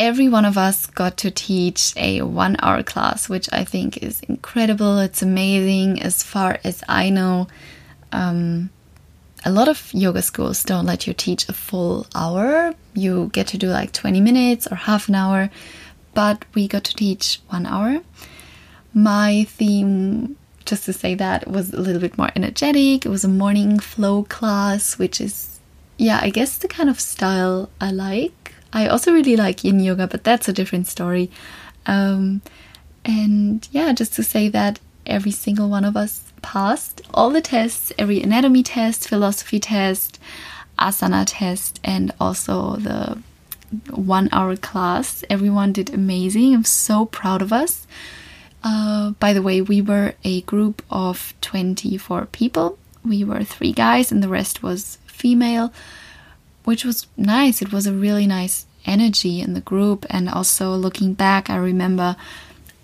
every 0.00 0.28
one 0.28 0.46
of 0.46 0.56
us 0.56 0.86
got 0.86 1.18
to 1.18 1.30
teach 1.30 1.92
a 1.96 2.22
one 2.22 2.56
hour 2.60 2.82
class, 2.82 3.28
which 3.28 3.48
I 3.52 3.64
think 3.64 4.02
is 4.02 4.20
incredible. 4.20 4.98
It's 4.98 5.20
amazing. 5.22 6.02
As 6.02 6.22
far 6.22 6.58
as 6.64 6.82
I 6.88 7.10
know, 7.10 7.48
um, 8.10 8.70
a 9.44 9.50
lot 9.50 9.68
of 9.68 9.92
yoga 9.92 10.22
schools 10.22 10.64
don't 10.64 10.86
let 10.86 11.06
you 11.06 11.12
teach 11.12 11.48
a 11.48 11.52
full 11.52 12.06
hour. 12.14 12.74
You 12.94 13.30
get 13.32 13.48
to 13.48 13.58
do 13.58 13.68
like 13.68 13.92
20 13.92 14.20
minutes 14.22 14.66
or 14.70 14.76
half 14.76 15.08
an 15.08 15.14
hour, 15.14 15.50
but 16.14 16.44
we 16.54 16.68
got 16.68 16.84
to 16.84 16.94
teach 16.94 17.40
one 17.48 17.66
hour. 17.66 18.00
My 18.92 19.44
theme, 19.48 20.36
just 20.64 20.84
to 20.86 20.92
say 20.92 21.14
that, 21.14 21.48
was 21.48 21.72
a 21.72 21.80
little 21.80 22.00
bit 22.00 22.18
more 22.18 22.30
energetic. 22.34 23.06
It 23.06 23.08
was 23.08 23.24
a 23.24 23.28
morning 23.28 23.78
flow 23.78 24.24
class, 24.24 24.98
which 24.98 25.20
is, 25.20 25.60
yeah, 25.96 26.18
I 26.22 26.30
guess 26.30 26.58
the 26.58 26.68
kind 26.68 26.88
of 26.88 27.00
style 27.00 27.70
I 27.80 27.90
like. 27.90 28.54
I 28.72 28.86
also 28.86 29.12
really 29.12 29.36
like 29.36 29.64
yin 29.64 29.80
yoga, 29.80 30.06
but 30.06 30.24
that's 30.24 30.48
a 30.48 30.52
different 30.52 30.86
story. 30.86 31.30
Um, 31.86 32.42
and 33.04 33.66
yeah, 33.72 33.92
just 33.92 34.12
to 34.14 34.22
say 34.22 34.48
that 34.48 34.78
every 35.06 35.32
single 35.32 35.68
one 35.68 35.84
of 35.84 35.96
us 35.96 36.32
passed 36.42 37.02
all 37.12 37.30
the 37.30 37.40
tests, 37.40 37.92
every 37.98 38.22
anatomy 38.22 38.62
test, 38.62 39.08
philosophy 39.08 39.58
test, 39.58 40.18
asana 40.78 41.24
test, 41.26 41.80
and 41.84 42.12
also 42.20 42.76
the 42.76 43.22
one 43.90 44.28
hour 44.32 44.56
class. 44.56 45.24
Everyone 45.30 45.72
did 45.72 45.92
amazing. 45.92 46.54
I'm 46.54 46.64
so 46.64 47.06
proud 47.06 47.42
of 47.42 47.52
us. 47.52 47.86
Uh, 48.62 49.12
by 49.12 49.32
the 49.32 49.42
way, 49.42 49.62
we 49.62 49.80
were 49.80 50.14
a 50.24 50.42
group 50.42 50.82
of 50.90 51.34
24 51.40 52.26
people. 52.26 52.78
We 53.04 53.24
were 53.24 53.44
three 53.44 53.72
guys, 53.72 54.12
and 54.12 54.22
the 54.22 54.28
rest 54.28 54.62
was 54.62 54.98
female 55.06 55.72
which 56.64 56.84
was 56.84 57.06
nice. 57.16 57.62
It 57.62 57.72
was 57.72 57.86
a 57.86 57.92
really 57.92 58.26
nice 58.26 58.66
energy 58.86 59.40
in 59.40 59.54
the 59.54 59.60
group. 59.60 60.06
And 60.10 60.28
also 60.28 60.74
looking 60.74 61.14
back, 61.14 61.50
I 61.50 61.56
remember 61.56 62.16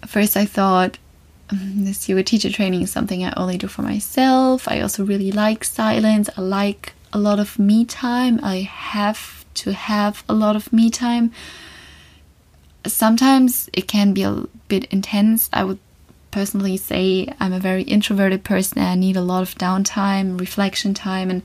first 0.07 0.37
I 0.37 0.45
thought 0.45 0.99
um, 1.51 1.85
this 1.85 2.09
yoga 2.09 2.25
teacher 2.25 2.51
training 2.51 2.83
is 2.83 2.91
something 2.91 3.25
I 3.25 3.33
only 3.37 3.59
do 3.59 3.69
for 3.69 3.83
myself. 3.83 4.67
I 4.69 4.81
also 4.81 5.05
really 5.05 5.33
like 5.33 5.65
silence. 5.65 6.29
I 6.37 6.41
like 6.41 6.95
a 7.13 7.19
lot 7.19 7.39
of 7.39 7.59
me 7.59 7.85
time. 7.85 8.41
I 8.43 8.63
have 8.63 9.45
to 9.57 9.73
have 9.73 10.25
a 10.29 10.35
lot 10.35 10.57
of 10.57 10.73
me 10.73 10.91
time. 10.91 11.33
Sometimes 12.87 13.69
it 13.73 13.89
can 13.89 14.13
be 14.13 14.23
a 14.23 14.45
bit 14.69 14.85
intense. 14.87 15.51
I 15.53 15.65
would 15.65 15.79
personally 16.31 16.77
say 16.77 17.33
I'm 17.41 17.53
a 17.53 17.59
very 17.59 17.83
introverted 17.83 18.45
person 18.45 18.83
I 18.83 18.95
need 18.95 19.17
a 19.17 19.23
lot 19.23 19.43
of 19.43 19.57
downtime, 19.57 20.39
reflection 20.39 20.95
time, 20.95 21.31
and 21.31 21.43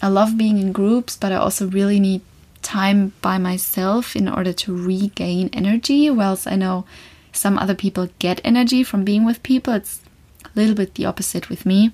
I 0.00 0.08
love 0.08 0.38
being 0.38 0.58
in 0.58 0.72
groups, 0.72 1.16
but 1.16 1.32
I 1.32 1.36
also 1.36 1.66
really 1.66 1.98
need 1.98 2.22
time 2.62 3.12
by 3.20 3.38
myself 3.38 4.14
in 4.14 4.28
order 4.28 4.52
to 4.52 4.76
regain 4.76 5.50
energy. 5.52 6.08
Whilst 6.08 6.46
I 6.46 6.54
know 6.54 6.84
some 7.32 7.58
other 7.58 7.74
people 7.74 8.08
get 8.18 8.40
energy 8.44 8.84
from 8.84 9.04
being 9.04 9.24
with 9.24 9.42
people, 9.42 9.74
it's 9.74 10.00
a 10.44 10.50
little 10.54 10.74
bit 10.74 10.94
the 10.94 11.06
opposite 11.06 11.48
with 11.48 11.66
me. 11.66 11.90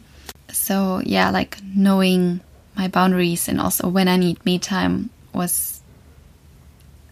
So, 0.52 1.00
yeah, 1.04 1.30
like 1.30 1.58
knowing 1.74 2.40
my 2.76 2.88
boundaries 2.88 3.48
and 3.48 3.60
also 3.60 3.88
when 3.88 4.08
I 4.08 4.16
need 4.16 4.44
me 4.44 4.58
time 4.58 5.10
was 5.34 5.80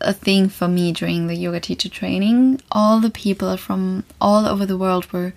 a 0.01 0.13
thing 0.13 0.49
for 0.49 0.69
me 0.69 0.93
during 0.93 1.27
the 1.27 1.37
yoga 1.37 1.61
teacher 1.61 1.89
training. 1.89 2.61
All 2.71 3.01
the 3.01 3.11
people 3.11 3.57
from 3.57 4.05
all 4.21 4.47
over 4.47 4.67
the 4.67 4.77
world 4.77 5.13
were 5.13 5.33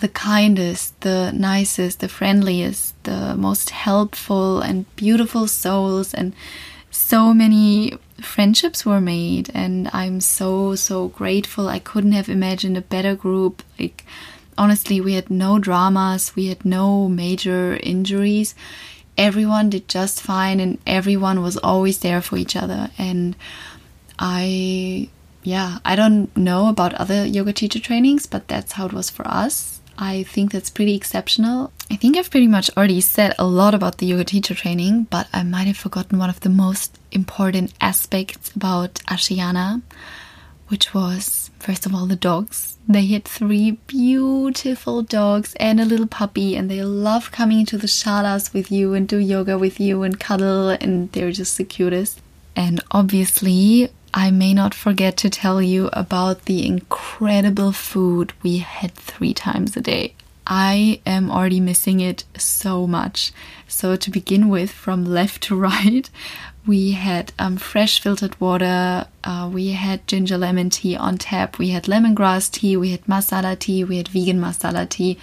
the 0.00 0.08
kindest, 0.08 1.00
the 1.00 1.32
nicest, 1.32 2.00
the 2.00 2.08
friendliest, 2.08 3.02
the 3.04 3.34
most 3.36 3.70
helpful 3.70 4.60
and 4.60 4.84
beautiful 4.96 5.48
souls, 5.48 6.14
and 6.14 6.34
so 6.90 7.34
many 7.34 7.98
friendships 8.20 8.86
were 8.86 9.00
made. 9.00 9.50
And 9.54 9.90
I'm 9.92 10.20
so, 10.20 10.74
so 10.74 11.08
grateful. 11.08 11.68
I 11.68 11.78
couldn't 11.78 12.12
have 12.12 12.28
imagined 12.28 12.76
a 12.76 12.82
better 12.82 13.14
group. 13.14 13.62
Like, 13.78 14.04
honestly, 14.56 15.00
we 15.00 15.14
had 15.14 15.30
no 15.30 15.58
dramas, 15.58 16.34
we 16.36 16.46
had 16.46 16.64
no 16.64 17.08
major 17.08 17.78
injuries. 17.82 18.54
Everyone 19.18 19.68
did 19.68 19.88
just 19.88 20.22
fine, 20.22 20.60
and 20.60 20.78
everyone 20.86 21.42
was 21.42 21.58
always 21.58 21.98
there 21.98 22.22
for 22.22 22.38
each 22.38 22.56
other. 22.56 22.90
And 22.96 23.36
I 24.18 25.10
yeah, 25.42 25.78
I 25.84 25.96
don't 25.96 26.34
know 26.36 26.68
about 26.68 26.94
other 26.94 27.24
yoga 27.24 27.52
teacher 27.52 27.80
trainings, 27.80 28.26
but 28.26 28.48
that's 28.48 28.72
how 28.72 28.86
it 28.86 28.92
was 28.92 29.10
for 29.10 29.26
us. 29.26 29.80
I 29.96 30.22
think 30.24 30.52
that's 30.52 30.70
pretty 30.70 30.94
exceptional. 30.94 31.72
I 31.90 31.96
think 31.96 32.16
I've 32.16 32.30
pretty 32.30 32.46
much 32.46 32.70
already 32.76 33.00
said 33.00 33.34
a 33.38 33.46
lot 33.46 33.74
about 33.74 33.98
the 33.98 34.06
yoga 34.06 34.24
teacher 34.24 34.54
training, 34.54 35.04
but 35.04 35.26
I 35.32 35.42
might 35.42 35.66
have 35.66 35.76
forgotten 35.76 36.18
one 36.18 36.30
of 36.30 36.40
the 36.40 36.50
most 36.50 36.98
important 37.10 37.72
aspects 37.80 38.54
about 38.54 38.94
Ashiana, 39.08 39.82
which 40.68 40.94
was, 40.94 41.47
first 41.58 41.86
of 41.86 41.94
all, 41.94 42.06
the 42.06 42.16
dogs. 42.16 42.76
They 42.88 43.06
had 43.06 43.24
three 43.24 43.72
beautiful 43.86 45.02
dogs 45.02 45.54
and 45.60 45.80
a 45.80 45.84
little 45.84 46.06
puppy, 46.06 46.56
and 46.56 46.70
they 46.70 46.82
love 46.82 47.30
coming 47.32 47.60
into 47.60 47.76
the 47.76 47.86
shalas 47.86 48.52
with 48.54 48.72
you 48.72 48.94
and 48.94 49.06
do 49.06 49.18
yoga 49.18 49.58
with 49.58 49.78
you 49.78 50.02
and 50.02 50.18
cuddle, 50.18 50.70
and 50.70 51.12
they're 51.12 51.32
just 51.32 51.58
the 51.58 51.64
cutest. 51.64 52.20
And 52.56 52.80
obviously, 52.90 53.90
I 54.14 54.30
may 54.30 54.54
not 54.54 54.74
forget 54.74 55.16
to 55.18 55.30
tell 55.30 55.60
you 55.60 55.90
about 55.92 56.46
the 56.46 56.66
incredible 56.66 57.72
food 57.72 58.32
we 58.42 58.58
had 58.58 58.94
three 58.94 59.34
times 59.34 59.76
a 59.76 59.80
day. 59.80 60.14
I 60.46 61.00
am 61.04 61.30
already 61.30 61.60
missing 61.60 62.00
it 62.00 62.24
so 62.36 62.86
much. 62.86 63.32
So, 63.68 63.96
to 63.96 64.10
begin 64.10 64.48
with, 64.48 64.70
from 64.70 65.04
left 65.04 65.42
to 65.44 65.56
right, 65.68 66.08
we 66.68 66.92
had 66.92 67.32
um, 67.38 67.56
fresh 67.56 67.98
filtered 67.98 68.38
water, 68.38 69.06
uh, 69.24 69.50
we 69.52 69.70
had 69.70 70.06
ginger 70.06 70.36
lemon 70.36 70.68
tea 70.68 70.94
on 70.94 71.16
tap, 71.16 71.58
we 71.58 71.70
had 71.70 71.84
lemongrass 71.84 72.50
tea, 72.50 72.76
we 72.76 72.90
had 72.90 73.02
masala 73.06 73.58
tea, 73.58 73.82
we 73.82 73.96
had 73.96 74.06
vegan 74.06 74.38
masala 74.38 74.86
tea. 74.86 75.18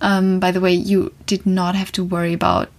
Um, 0.00 0.40
by 0.40 0.50
the 0.50 0.60
way, 0.60 0.72
you 0.72 1.12
did 1.26 1.44
not 1.44 1.74
have 1.74 1.92
to 1.92 2.02
worry 2.02 2.32
about 2.32 2.70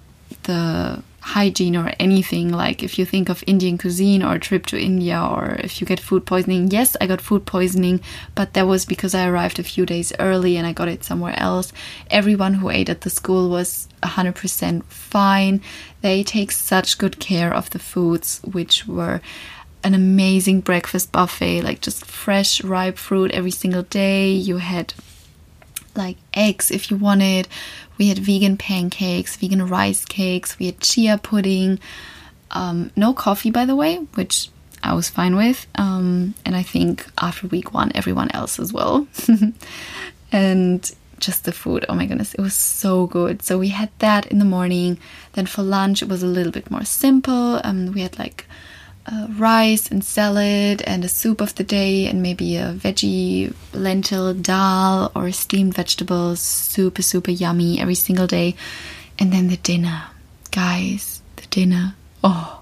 the 0.44 1.04
hygiene 1.24 1.76
or 1.76 1.94
anything. 2.00 2.50
Like 2.52 2.84
if 2.84 3.00
you 3.00 3.06
think 3.06 3.30
of 3.30 3.44
Indian 3.48 3.78
cuisine 3.78 4.22
or 4.22 4.36
a 4.36 4.40
trip 4.40 4.66
to 4.68 4.80
India 4.80 5.20
or 5.22 5.56
if 5.64 5.80
you 5.80 5.88
get 5.88 6.00
food 6.00 6.26
poisoning, 6.26 6.70
yes, 6.70 6.98
I 7.00 7.08
got 7.08 7.22
food 7.22 7.46
poisoning, 7.46 8.02
but 8.36 8.54
that 8.54 8.68
was 8.68 8.86
because 8.86 9.16
I 9.16 9.28
arrived 9.28 9.58
a 9.58 9.64
few 9.64 9.86
days 9.86 10.12
early 10.20 10.58
and 10.58 10.68
I 10.68 10.74
got 10.74 10.90
it 10.90 11.04
somewhere 11.04 11.40
else. 11.40 11.72
Everyone 12.10 12.56
who 12.56 12.70
ate 12.70 12.90
at 12.90 13.02
the 13.02 13.10
school 13.10 13.50
was 13.50 13.88
100% 14.04 14.84
fine. 14.84 15.62
They 16.02 16.24
take 16.24 16.52
such 16.52 16.98
good 16.98 17.20
care 17.20 17.54
of 17.54 17.70
the 17.70 17.80
foods, 17.80 18.42
which 18.44 18.86
were 18.86 19.22
an 19.84 19.94
amazing 19.94 20.60
breakfast 20.60 21.12
buffet, 21.14 21.62
like 21.62 21.80
just 21.80 22.06
fresh, 22.06 22.62
ripe 22.64 22.98
fruit 22.98 23.32
every 23.32 23.52
single 23.52 23.84
day. 23.84 24.30
You 24.32 24.58
had 24.58 24.94
like 25.96 26.18
eggs 26.34 26.72
if 26.72 26.90
you 26.90 26.98
wanted. 26.98 27.48
We 27.98 28.10
had 28.10 28.20
vegan 28.20 28.58
pancakes, 28.58 29.36
vegan 29.36 29.68
rice 29.68 30.06
cakes, 30.06 30.58
we 30.60 30.68
had 30.68 30.80
chia 30.80 31.18
pudding. 31.18 31.80
Um, 32.52 32.92
no 32.96 33.14
coffee, 33.14 33.52
by 33.52 33.66
the 33.66 33.76
way, 33.76 33.98
which 34.16 34.50
I 34.84 34.94
was 34.94 35.10
fine 35.10 35.36
with. 35.36 35.66
Um, 35.76 36.36
and 36.46 36.56
I 36.56 36.64
think 36.64 37.06
after 37.18 37.48
week 37.48 37.74
one, 37.74 37.92
everyone 37.96 38.30
else 38.32 38.60
as 38.60 38.72
well. 38.74 39.08
and 40.32 40.92
just 41.20 41.46
the 41.46 41.52
food, 41.52 41.86
oh 41.88 41.96
my 41.96 42.06
goodness, 42.06 42.34
it 42.34 42.42
was 42.42 42.54
so 42.54 43.08
good. 43.08 43.42
So 43.42 43.58
we 43.58 43.70
had 43.70 43.90
that 44.00 44.28
in 44.28 44.40
the 44.40 44.46
morning. 44.46 45.00
Then 45.34 45.46
for 45.46 45.64
lunch, 45.64 46.02
it 46.02 46.10
was 46.10 46.22
a 46.22 46.28
little 46.28 46.52
bit 46.52 46.70
more 46.70 46.84
simple. 46.84 47.62
Um, 47.64 47.94
we 47.94 48.02
had 48.02 48.20
like 48.20 48.46
uh, 49.06 49.28
rice 49.32 49.92
and 49.92 50.04
salad 50.04 50.82
and 50.84 51.04
a 51.04 51.10
soup 51.10 51.42
of 51.42 51.56
the 51.56 51.64
day 51.64 52.08
and 52.08 52.22
maybe 52.22 52.56
a 52.56 52.74
veggie 52.74 53.54
lentil 53.74 54.34
dal 54.34 55.12
or 55.16 55.32
steamed 55.32 55.74
vegetables 55.74 56.40
super 56.40 57.02
super 57.02 57.32
yummy 57.32 57.80
every 57.80 57.96
single 57.96 58.28
day. 58.28 58.56
And 59.20 59.32
then 59.32 59.48
the 59.48 59.58
dinner. 59.58 60.04
Guys 60.52 61.22
the 61.36 61.46
dinner. 61.48 61.96
Oh. 62.24 62.62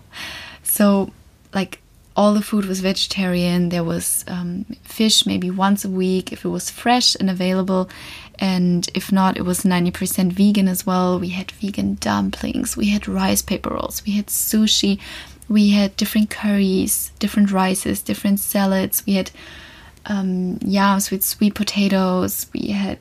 So 0.63 1.11
like 1.53 1.81
all 2.15 2.33
the 2.33 2.41
food 2.41 2.65
was 2.65 2.81
vegetarian. 2.81 3.69
There 3.69 3.83
was 3.83 4.25
um, 4.27 4.65
fish 4.83 5.25
maybe 5.25 5.49
once 5.49 5.85
a 5.85 5.89
week 5.89 6.33
if 6.33 6.43
it 6.43 6.49
was 6.49 6.69
fresh 6.69 7.15
and 7.15 7.29
available. 7.29 7.89
And 8.39 8.89
if 8.95 9.11
not 9.11 9.37
it 9.37 9.43
was 9.43 9.61
90% 9.63 10.33
vegan 10.33 10.67
as 10.67 10.85
well. 10.85 11.19
We 11.19 11.29
had 11.29 11.51
vegan 11.51 11.95
dumplings. 11.95 12.75
We 12.75 12.89
had 12.89 13.07
rice 13.07 13.41
paper 13.41 13.69
rolls. 13.69 14.03
We 14.05 14.13
had 14.13 14.27
sushi 14.27 14.99
we 15.51 15.71
had 15.71 15.97
different 15.97 16.29
curries, 16.29 17.11
different 17.19 17.51
rices, 17.51 18.01
different 18.01 18.39
salads. 18.39 19.03
We 19.05 19.13
had 19.15 19.31
um, 20.05 20.57
yams 20.61 21.11
with 21.11 21.23
sweet 21.23 21.55
potatoes. 21.55 22.47
We 22.53 22.71
had 22.71 22.99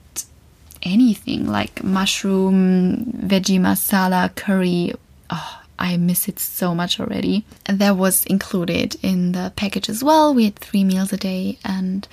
anything 0.83 1.47
like 1.47 1.85
mushroom, 1.85 3.05
veggie 3.25 3.61
masala, 3.61 4.35
curry. 4.35 4.93
Oh, 5.31 5.63
I 5.79 5.97
miss 5.97 6.29
it 6.29 6.41
so 6.41 6.75
much 6.75 6.99
already. 6.99 7.45
And 7.67 7.79
that 7.79 7.97
was 7.97 8.25
included 8.27 8.97
in 9.01 9.33
the 9.33 9.53
package 9.55 9.89
as 9.89 10.03
well. 10.03 10.35
We 10.35 10.45
had 10.47 10.57
three 10.57 10.83
meals 10.83 11.13
a 11.13 11.17
day. 11.17 11.59
And 11.65 12.09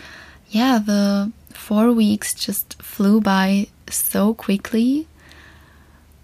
yeah, 0.50 0.78
the 0.78 1.32
four 1.50 1.91
weeks 1.91 2.36
just 2.36 2.80
flew 2.82 3.21
by 3.21 3.67
so 3.89 4.36
quickly. 4.36 5.08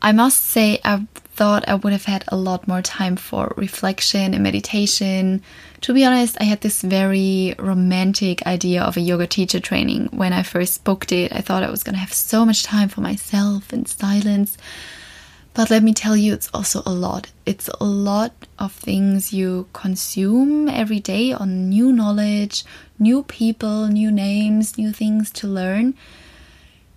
I 0.04 0.12
must 0.12 0.46
say, 0.46 0.80
I 0.86 1.08
thought 1.36 1.68
I 1.68 1.76
would 1.76 1.94
have 1.94 2.06
had 2.06 2.24
a 2.28 2.38
lot 2.38 2.68
more 2.68 2.82
time 2.82 3.16
for 3.16 3.54
reflection 3.58 4.34
and 4.34 4.44
meditation. 4.44 5.42
To 5.82 5.94
be 5.94 6.06
honest, 6.06 6.38
I 6.40 6.44
had 6.44 6.62
this 6.62 6.82
very 6.82 7.56
romantic 7.58 8.46
idea 8.46 8.84
of 8.84 8.98
a 8.98 9.02
yoga 9.02 9.26
teacher 9.26 9.60
training 9.60 10.10
when 10.12 10.32
I 10.32 10.44
first 10.44 10.84
booked 10.84 11.12
it. 11.12 11.34
I 11.34 11.42
thought 11.42 11.64
I 11.64 11.72
was 11.72 11.84
going 11.84 11.96
to 11.96 12.00
have 12.00 12.14
so 12.14 12.46
much 12.46 12.64
time 12.64 12.88
for 12.88 13.02
myself 13.02 13.74
and 13.74 13.88
silence. 13.88 14.58
But 15.56 15.70
let 15.70 15.84
me 15.84 15.94
tell 15.94 16.16
you, 16.16 16.34
it's 16.34 16.50
also 16.54 16.82
a 16.86 16.94
lot. 16.94 17.32
It's 17.46 17.68
a 17.68 17.84
lot 17.84 18.34
of 18.58 18.72
things 18.72 19.34
you 19.34 19.68
consume 19.74 20.70
every 20.70 21.00
day 21.00 21.32
on 21.32 21.70
new 21.70 21.92
knowledge, 21.92 22.64
new 22.98 23.24
people, 23.24 23.88
new 23.88 24.12
names, 24.12 24.78
new 24.78 24.92
things 24.92 25.32
to 25.32 25.48
learn. 25.48 25.96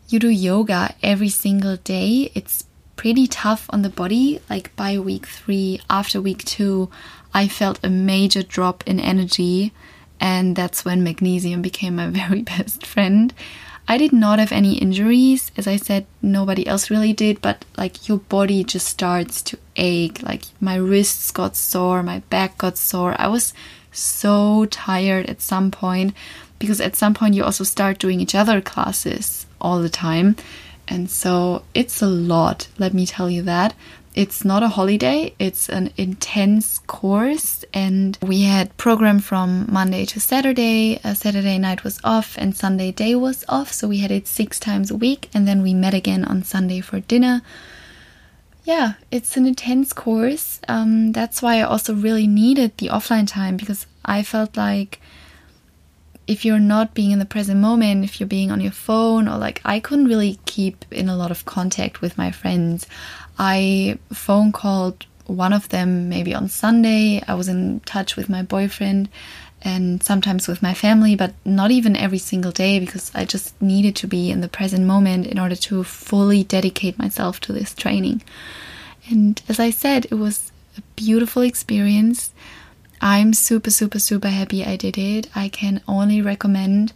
You 0.09 0.19
do 0.19 0.29
yoga 0.29 0.95
every 1.03 1.29
single 1.29 1.77
day. 1.77 2.31
It's 2.35 2.65
pretty 2.97 3.27
tough 3.27 3.67
on 3.71 3.83
the 3.83 3.89
body. 3.89 4.41
Like 4.51 4.75
by 4.77 4.99
week 4.99 5.27
three, 5.27 5.81
after 5.89 6.21
week 6.21 6.45
two, 6.45 6.91
I 7.33 7.49
felt 7.49 7.79
a 7.85 7.91
major 7.91 8.43
drop 8.43 8.83
in 8.87 8.99
energy, 8.99 9.73
and 10.19 10.57
that's 10.57 10.85
when 10.85 11.05
magnesium 11.05 11.63
became 11.63 11.97
my 11.97 12.09
very 12.23 12.43
best 12.43 12.85
friend. 12.85 13.33
I 13.89 13.99
did 13.99 14.13
not 14.13 14.41
have 14.41 14.51
any 14.51 14.79
injuries. 14.79 15.53
As 15.57 15.69
I 15.69 15.77
said, 15.77 16.07
nobody 16.21 16.67
else 16.67 16.91
really 16.91 17.13
did, 17.13 17.41
but 17.41 17.65
like 17.77 18.09
your 18.09 18.19
body 18.19 18.65
just 18.65 18.89
starts 18.89 19.41
to 19.43 19.59
ache. 19.77 20.23
Like 20.23 20.43
my 20.61 20.75
wrists 20.75 21.31
got 21.31 21.55
sore, 21.55 22.03
my 22.03 22.19
back 22.31 22.59
got 22.59 22.77
sore. 22.77 23.15
I 23.19 23.29
was 23.29 23.55
so 23.93 24.65
tired 24.67 25.27
at 25.27 25.41
some 25.41 25.71
point 25.71 26.15
because 26.59 26.81
at 26.81 26.97
some 26.97 27.15
point 27.15 27.35
you 27.35 27.45
also 27.45 27.65
start 27.65 27.99
doing 27.99 28.21
each 28.21 28.35
other 28.35 28.61
classes 28.61 29.47
all 29.61 29.81
the 29.81 29.89
time. 29.89 30.37
And 30.89 31.11
so 31.11 31.63
it's 31.75 32.01
a 32.03 32.07
lot, 32.07 32.69
let 32.79 32.95
me 32.95 33.07
tell 33.07 33.29
you 33.29 33.43
that. 33.43 33.75
It's 34.15 34.47
not 34.47 34.63
a 34.63 34.69
holiday, 34.69 35.35
it's 35.39 35.69
an 35.69 35.93
intense 35.99 36.79
course. 36.87 37.67
And 37.75 38.17
we 38.23 38.43
had 38.43 38.75
program 38.79 39.19
from 39.19 39.67
Monday 39.71 40.07
to 40.07 40.21
Saturday. 40.21 40.99
Saturday 41.15 41.59
night 41.59 41.85
was 41.85 42.01
off 42.03 42.39
and 42.39 42.57
Sunday 42.57 42.93
day 42.93 43.15
was 43.15 43.45
off. 43.47 43.73
So 43.73 43.89
we 43.89 43.99
had 43.99 44.11
it 44.11 44.27
six 44.27 44.59
times 44.59 44.91
a 44.91 44.97
week. 44.97 45.29
And 45.35 45.47
then 45.47 45.63
we 45.63 45.75
met 45.75 45.93
again 45.93 46.25
on 46.25 46.45
Sunday 46.45 46.81
for 46.81 47.01
dinner. 47.01 47.43
Yeah, 48.65 48.95
it's 49.11 49.37
an 49.37 49.47
intense 49.47 49.93
course. 49.93 50.61
Um, 50.67 51.13
that's 51.13 51.43
why 51.43 51.59
I 51.59 51.63
also 51.63 51.95
really 51.95 52.27
needed 52.27 52.79
the 52.79 52.89
offline 52.89 53.29
time 53.29 53.57
because 53.57 53.87
I 54.05 54.23
felt 54.23 54.57
like 54.57 54.99
if 56.27 56.45
you're 56.45 56.59
not 56.59 56.95
being 56.95 57.13
in 57.13 57.19
the 57.19 57.25
present 57.25 57.61
moment, 57.61 58.05
if 58.05 58.19
you're 58.19 58.27
being 58.27 58.51
on 58.51 58.61
your 58.61 58.73
phone, 58.73 59.29
or 59.29 59.39
like 59.39 59.61
I 59.65 59.81
couldn't 59.81 60.09
really 60.09 60.39
keep 60.47 60.85
in 60.91 61.09
a 61.09 61.17
lot 61.17 61.31
of 61.31 61.45
contact 61.45 62.01
with 62.01 62.19
my 62.19 62.31
friends. 62.31 62.87
I 63.39 63.99
phone 64.13 64.53
called 64.53 65.07
one 65.27 65.53
of 65.53 65.69
them 65.69 66.09
maybe 66.09 66.35
on 66.35 66.49
Sunday. 66.49 67.23
I 67.27 67.35
was 67.35 67.49
in 67.49 67.81
touch 67.81 68.17
with 68.17 68.29
my 68.29 68.43
boyfriend 68.43 69.09
and 69.63 70.03
sometimes 70.03 70.47
with 70.47 70.63
my 70.63 70.75
family, 70.75 71.17
but 71.17 71.35
not 71.45 71.71
even 71.71 71.97
every 71.97 72.19
single 72.19 72.53
day 72.53 72.79
because 72.79 73.11
I 73.15 73.25
just 73.25 73.61
needed 73.61 73.97
to 73.97 74.07
be 74.07 74.31
in 74.31 74.41
the 74.41 74.49
present 74.49 74.87
moment 74.87 75.27
in 75.27 75.39
order 75.39 75.57
to 75.57 75.83
fully 75.83 76.45
dedicate 76.45 76.99
myself 76.99 77.41
to 77.41 77.53
this 77.53 77.75
training. 77.75 78.23
And 79.11 79.41
as 79.49 79.59
I 79.59 79.71
said, 79.71 80.07
it 80.07 80.15
was 80.15 80.53
a 80.77 80.83
beautiful 80.95 81.43
experience. 81.43 82.33
I'm 83.01 83.33
super, 83.33 83.71
super, 83.71 83.99
super 83.99 84.29
happy 84.29 84.65
I 84.65 84.77
did 84.77 84.97
it. 84.99 85.29
I 85.35 85.49
can 85.49 85.83
only 85.87 86.21
recommend. 86.23 86.93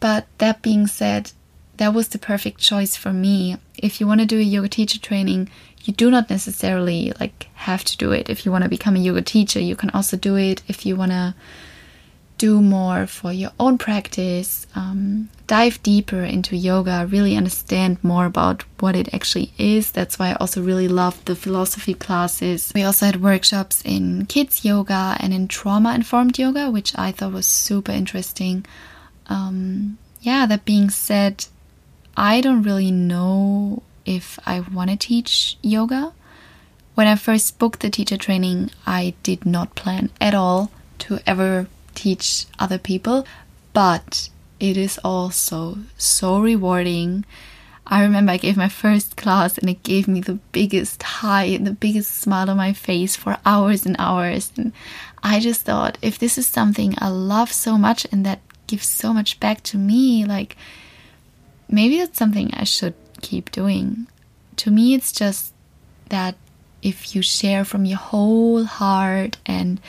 But 0.00 0.26
that 0.38 0.62
being 0.62 0.86
said, 0.86 1.32
that 1.76 1.94
was 1.94 2.08
the 2.08 2.18
perfect 2.18 2.60
choice 2.60 2.96
for 2.96 3.12
me. 3.12 3.56
If 3.76 4.00
you 4.00 4.06
want 4.06 4.20
to 4.20 4.26
do 4.26 4.38
a 4.38 4.42
yoga 4.42 4.68
teacher 4.68 4.98
training, 4.98 5.48
you 5.84 5.92
do 5.92 6.10
not 6.10 6.30
necessarily 6.30 7.12
like 7.20 7.48
have 7.54 7.84
to 7.84 7.96
do 7.96 8.12
it. 8.12 8.28
If 8.30 8.44
you 8.44 8.52
want 8.52 8.64
to 8.64 8.70
become 8.70 8.96
a 8.96 9.00
yoga 9.00 9.22
teacher, 9.22 9.60
you 9.60 9.76
can 9.76 9.90
also 9.90 10.16
do 10.16 10.36
it. 10.36 10.62
If 10.68 10.86
you 10.86 10.96
want 10.96 11.12
to 11.12 11.34
do 12.44 12.60
more 12.60 13.06
for 13.06 13.32
your 13.32 13.52
own 13.58 13.78
practice, 13.78 14.66
um, 14.74 15.30
dive 15.46 15.82
deeper 15.82 16.22
into 16.22 16.54
yoga, 16.54 17.08
really 17.10 17.38
understand 17.38 17.96
more 18.04 18.26
about 18.26 18.64
what 18.80 18.94
it 18.94 19.14
actually 19.14 19.50
is. 19.56 19.90
That's 19.90 20.18
why 20.18 20.28
I 20.28 20.34
also 20.34 20.60
really 20.62 20.86
loved 20.86 21.24
the 21.24 21.36
philosophy 21.36 21.94
classes. 21.94 22.70
We 22.74 22.82
also 22.82 23.06
had 23.06 23.22
workshops 23.22 23.80
in 23.82 24.26
kids 24.26 24.62
yoga 24.62 25.16
and 25.20 25.32
in 25.32 25.48
trauma 25.48 25.94
informed 25.94 26.38
yoga, 26.38 26.70
which 26.70 26.92
I 26.98 27.12
thought 27.12 27.32
was 27.32 27.46
super 27.46 27.92
interesting. 27.92 28.66
Um, 29.28 29.96
yeah, 30.20 30.44
that 30.44 30.66
being 30.66 30.90
said, 30.90 31.46
I 32.14 32.42
don't 32.42 32.62
really 32.62 32.90
know 32.90 33.82
if 34.04 34.38
I 34.44 34.60
want 34.60 34.90
to 34.90 34.96
teach 34.96 35.56
yoga. 35.62 36.12
When 36.94 37.06
I 37.06 37.16
first 37.16 37.58
booked 37.58 37.80
the 37.80 37.88
teacher 37.88 38.18
training, 38.18 38.70
I 38.86 39.14
did 39.22 39.46
not 39.46 39.74
plan 39.74 40.10
at 40.20 40.34
all 40.34 40.70
to 40.98 41.20
ever 41.26 41.68
teach 41.94 42.46
other 42.58 42.78
people, 42.78 43.26
but 43.72 44.28
it 44.60 44.76
is 44.76 44.98
also 45.04 45.78
so 45.96 46.40
rewarding. 46.40 47.24
I 47.86 48.02
remember 48.02 48.32
I 48.32 48.38
gave 48.38 48.56
my 48.56 48.68
first 48.68 49.16
class 49.16 49.58
and 49.58 49.68
it 49.68 49.82
gave 49.82 50.08
me 50.08 50.20
the 50.20 50.38
biggest 50.52 51.02
high 51.02 51.44
and 51.44 51.66
the 51.66 51.72
biggest 51.72 52.12
smile 52.18 52.48
on 52.48 52.56
my 52.56 52.72
face 52.72 53.14
for 53.14 53.36
hours 53.44 53.84
and 53.84 53.96
hours. 53.98 54.52
And 54.56 54.72
I 55.22 55.40
just 55.40 55.62
thought, 55.62 55.98
if 56.00 56.18
this 56.18 56.38
is 56.38 56.46
something 56.46 56.94
I 56.98 57.08
love 57.08 57.52
so 57.52 57.76
much 57.76 58.06
and 58.10 58.24
that 58.24 58.40
gives 58.66 58.86
so 58.86 59.12
much 59.12 59.38
back 59.38 59.62
to 59.64 59.76
me, 59.78 60.24
like 60.24 60.56
maybe 61.68 61.98
that's 61.98 62.18
something 62.18 62.50
I 62.54 62.64
should 62.64 62.94
keep 63.20 63.50
doing. 63.50 64.06
To 64.56 64.70
me, 64.70 64.94
it's 64.94 65.12
just 65.12 65.52
that 66.08 66.36
if 66.82 67.14
you 67.14 67.22
share 67.22 67.64
from 67.64 67.84
your 67.84 67.98
whole 67.98 68.64
heart 68.64 69.38
and 69.46 69.80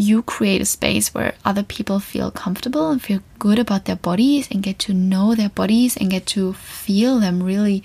you 0.00 0.22
create 0.22 0.62
a 0.62 0.64
space 0.64 1.12
where 1.12 1.34
other 1.44 1.62
people 1.62 2.00
feel 2.00 2.30
comfortable 2.30 2.90
and 2.90 3.02
feel 3.02 3.20
good 3.38 3.58
about 3.58 3.84
their 3.84 3.96
bodies 3.96 4.48
and 4.50 4.62
get 4.62 4.78
to 4.78 4.94
know 4.94 5.34
their 5.34 5.50
bodies 5.50 5.96
and 5.96 6.10
get 6.10 6.24
to 6.24 6.52
feel 6.54 7.20
them 7.20 7.42
really 7.42 7.82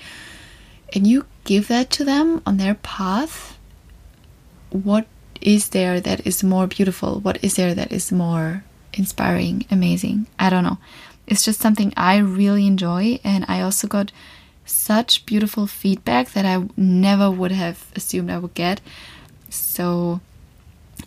and 0.94 1.06
you 1.06 1.26
give 1.44 1.68
that 1.68 1.90
to 1.90 2.06
them 2.06 2.42
on 2.46 2.58
their 2.58 2.76
path 2.76 3.58
what 4.70 5.06
is 5.42 5.70
there 5.70 6.02
that 6.02 6.26
is 6.26 6.44
more 6.44 6.68
beautiful? 6.68 7.20
What 7.20 7.44
is 7.44 7.56
there 7.56 7.76
that 7.76 7.92
is 7.92 8.12
more 8.12 8.64
inspiring, 8.94 9.66
amazing? 9.70 10.28
I 10.40 10.50
don't 10.50 10.64
know. 10.64 10.80
It's 11.28 11.46
just 11.46 11.62
something 11.62 11.94
I 11.96 12.18
really 12.18 12.68
enjoy, 12.68 13.20
and 13.24 13.46
I 13.48 13.62
also 13.62 13.88
got 13.88 14.12
such 14.66 15.26
beautiful 15.26 15.68
feedback 15.68 16.32
that 16.32 16.46
I 16.46 16.68
never 16.76 17.30
would 17.30 17.52
have 17.52 17.86
assumed 17.96 18.32
I 18.32 18.40
would 18.40 18.54
get. 18.54 18.82
So 19.50 20.22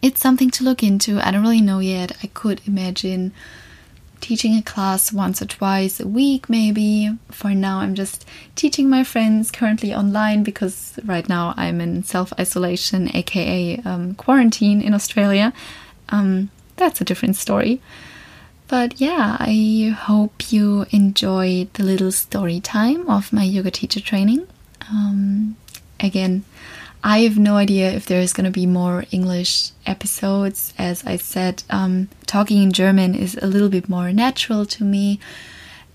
it's 0.03 0.21
something 0.21 0.51
to 0.51 0.65
look 0.65 0.83
into. 0.83 1.21
I 1.21 1.31
don't 1.31 1.43
really 1.43 1.61
know 1.61 1.81
yet. 1.81 2.17
I 2.23 2.29
could 2.29 2.61
imagine 2.67 3.33
teaching 4.21 4.57
a 4.57 4.63
class 4.63 5.13
once 5.13 5.41
or 5.41 5.47
twice 5.47 6.01
a 6.01 6.07
week, 6.07 6.49
maybe. 6.49 7.17
For 7.31 7.51
now, 7.51 7.79
I'm 7.79 7.95
just 7.95 8.27
teaching 8.57 8.89
my 8.89 9.05
friends 9.05 9.51
currently 9.51 9.95
online 9.95 10.43
because 10.43 10.99
right 11.05 11.29
now 11.29 11.55
I'm 11.57 11.81
in 11.81 12.03
self 12.03 12.33
isolation, 12.39 13.15
aka 13.15 13.81
um, 13.85 14.15
quarantine 14.15 14.81
in 14.81 14.95
Australia. 14.95 15.53
Um, 16.09 16.51
that's 16.77 17.01
a 17.01 17.05
different 17.05 17.37
story. 17.37 17.81
But 18.69 19.01
yeah, 19.01 19.37
I 19.41 19.95
hope 19.99 20.53
you 20.53 20.85
enjoyed 20.91 21.73
the 21.75 21.85
little 21.85 22.13
story 22.13 22.61
time 22.61 23.09
of 23.09 23.33
my 23.33 23.43
yoga 23.43 23.71
teacher 23.71 24.01
training. 24.01 24.47
Um, 24.91 25.57
again, 26.01 26.45
I 27.09 27.21
have 27.21 27.39
no 27.39 27.57
idea 27.57 27.91
if 27.91 28.05
there 28.05 28.21
is 28.21 28.35
going 28.35 28.45
to 28.45 28.51
be 28.51 28.67
more 28.67 29.07
English 29.11 29.71
episodes. 29.87 30.75
As 30.77 31.03
I 31.07 31.17
said, 31.17 31.63
um, 31.71 32.11
talking 32.27 32.63
in 32.63 32.71
German 32.71 33.15
is 33.15 33.35
a 33.41 33.47
little 33.47 33.71
bit 33.71 33.89
more 33.89 34.13
natural 34.13 34.67
to 34.67 34.85
me. 34.85 35.19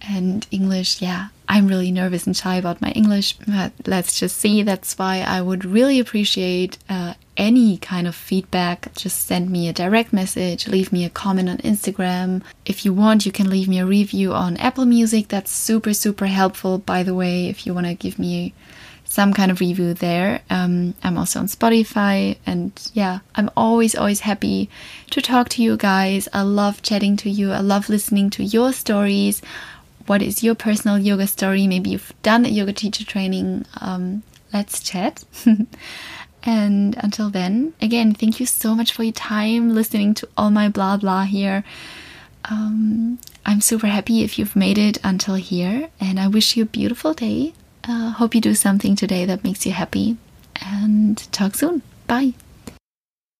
And 0.09 0.47
English, 0.49 1.03
yeah, 1.03 1.27
I'm 1.47 1.67
really 1.67 1.91
nervous 1.91 2.25
and 2.25 2.35
shy 2.35 2.55
about 2.55 2.81
my 2.81 2.89
English, 2.93 3.37
but 3.47 3.73
let's 3.85 4.19
just 4.19 4.37
see. 4.37 4.63
That's 4.63 4.97
why 4.97 5.21
I 5.21 5.39
would 5.39 5.65
really 5.65 5.99
appreciate 5.99 6.79
uh, 6.89 7.13
any 7.37 7.77
kind 7.77 8.07
of 8.07 8.15
feedback. 8.15 8.91
Just 8.95 9.27
send 9.27 9.51
me 9.51 9.69
a 9.69 9.73
direct 9.73 10.13
message, 10.13 10.67
leave 10.67 10.91
me 10.91 11.05
a 11.05 11.11
comment 11.11 11.47
on 11.47 11.57
Instagram. 11.59 12.41
If 12.65 12.85
you 12.85 12.91
want, 12.91 13.27
you 13.27 13.31
can 13.31 13.51
leave 13.51 13.69
me 13.69 13.77
a 13.77 13.85
review 13.85 14.33
on 14.33 14.57
Apple 14.57 14.87
Music. 14.87 15.27
That's 15.27 15.51
super, 15.51 15.93
super 15.93 16.25
helpful, 16.25 16.79
by 16.79 17.03
the 17.03 17.13
way, 17.13 17.45
if 17.49 17.67
you 17.67 17.75
want 17.75 17.85
to 17.85 17.93
give 17.93 18.17
me 18.17 18.55
some 19.13 19.31
kind 19.31 19.51
of 19.51 19.59
review 19.59 19.93
there. 19.93 20.41
Um, 20.49 20.95
I'm 21.03 21.19
also 21.19 21.39
on 21.39 21.45
Spotify, 21.45 22.35
and 22.47 22.71
yeah, 22.95 23.19
I'm 23.35 23.51
always, 23.55 23.93
always 23.93 24.21
happy 24.21 24.71
to 25.11 25.21
talk 25.21 25.49
to 25.49 25.61
you 25.61 25.77
guys. 25.77 26.27
I 26.33 26.41
love 26.41 26.81
chatting 26.81 27.15
to 27.17 27.29
you, 27.29 27.51
I 27.51 27.59
love 27.59 27.89
listening 27.89 28.31
to 28.31 28.43
your 28.43 28.73
stories. 28.73 29.39
What 30.07 30.23
is 30.23 30.43
your 30.43 30.55
personal 30.55 30.97
yoga 30.97 31.27
story? 31.27 31.67
Maybe 31.67 31.91
you've 31.91 32.11
done 32.23 32.43
a 32.43 32.49
yoga 32.49 32.73
teacher 32.73 33.05
training. 33.05 33.65
Um, 33.79 34.23
let's 34.51 34.81
chat. 34.81 35.23
and 36.43 36.95
until 36.97 37.29
then, 37.29 37.73
again, 37.79 38.15
thank 38.15 38.39
you 38.39 38.47
so 38.47 38.73
much 38.73 38.93
for 38.93 39.03
your 39.03 39.13
time 39.13 39.75
listening 39.75 40.15
to 40.15 40.29
all 40.35 40.49
my 40.49 40.69
blah 40.69 40.97
blah 40.97 41.25
here. 41.25 41.63
Um, 42.45 43.19
I'm 43.45 43.61
super 43.61 43.87
happy 43.87 44.23
if 44.23 44.39
you've 44.39 44.55
made 44.55 44.79
it 44.79 44.97
until 45.03 45.35
here, 45.35 45.89
and 45.99 46.19
I 46.19 46.27
wish 46.27 46.57
you 46.57 46.63
a 46.63 46.65
beautiful 46.65 47.13
day 47.13 47.53
uh, 47.87 48.11
hope 48.11 48.35
you 48.35 48.41
do 48.41 48.55
something 48.55 48.95
today 48.95 49.25
that 49.25 49.43
makes 49.43 49.65
you 49.65 49.71
happy 49.71 50.17
and 50.61 51.17
talk 51.31 51.55
soon. 51.55 51.81
Bye. 52.07 52.33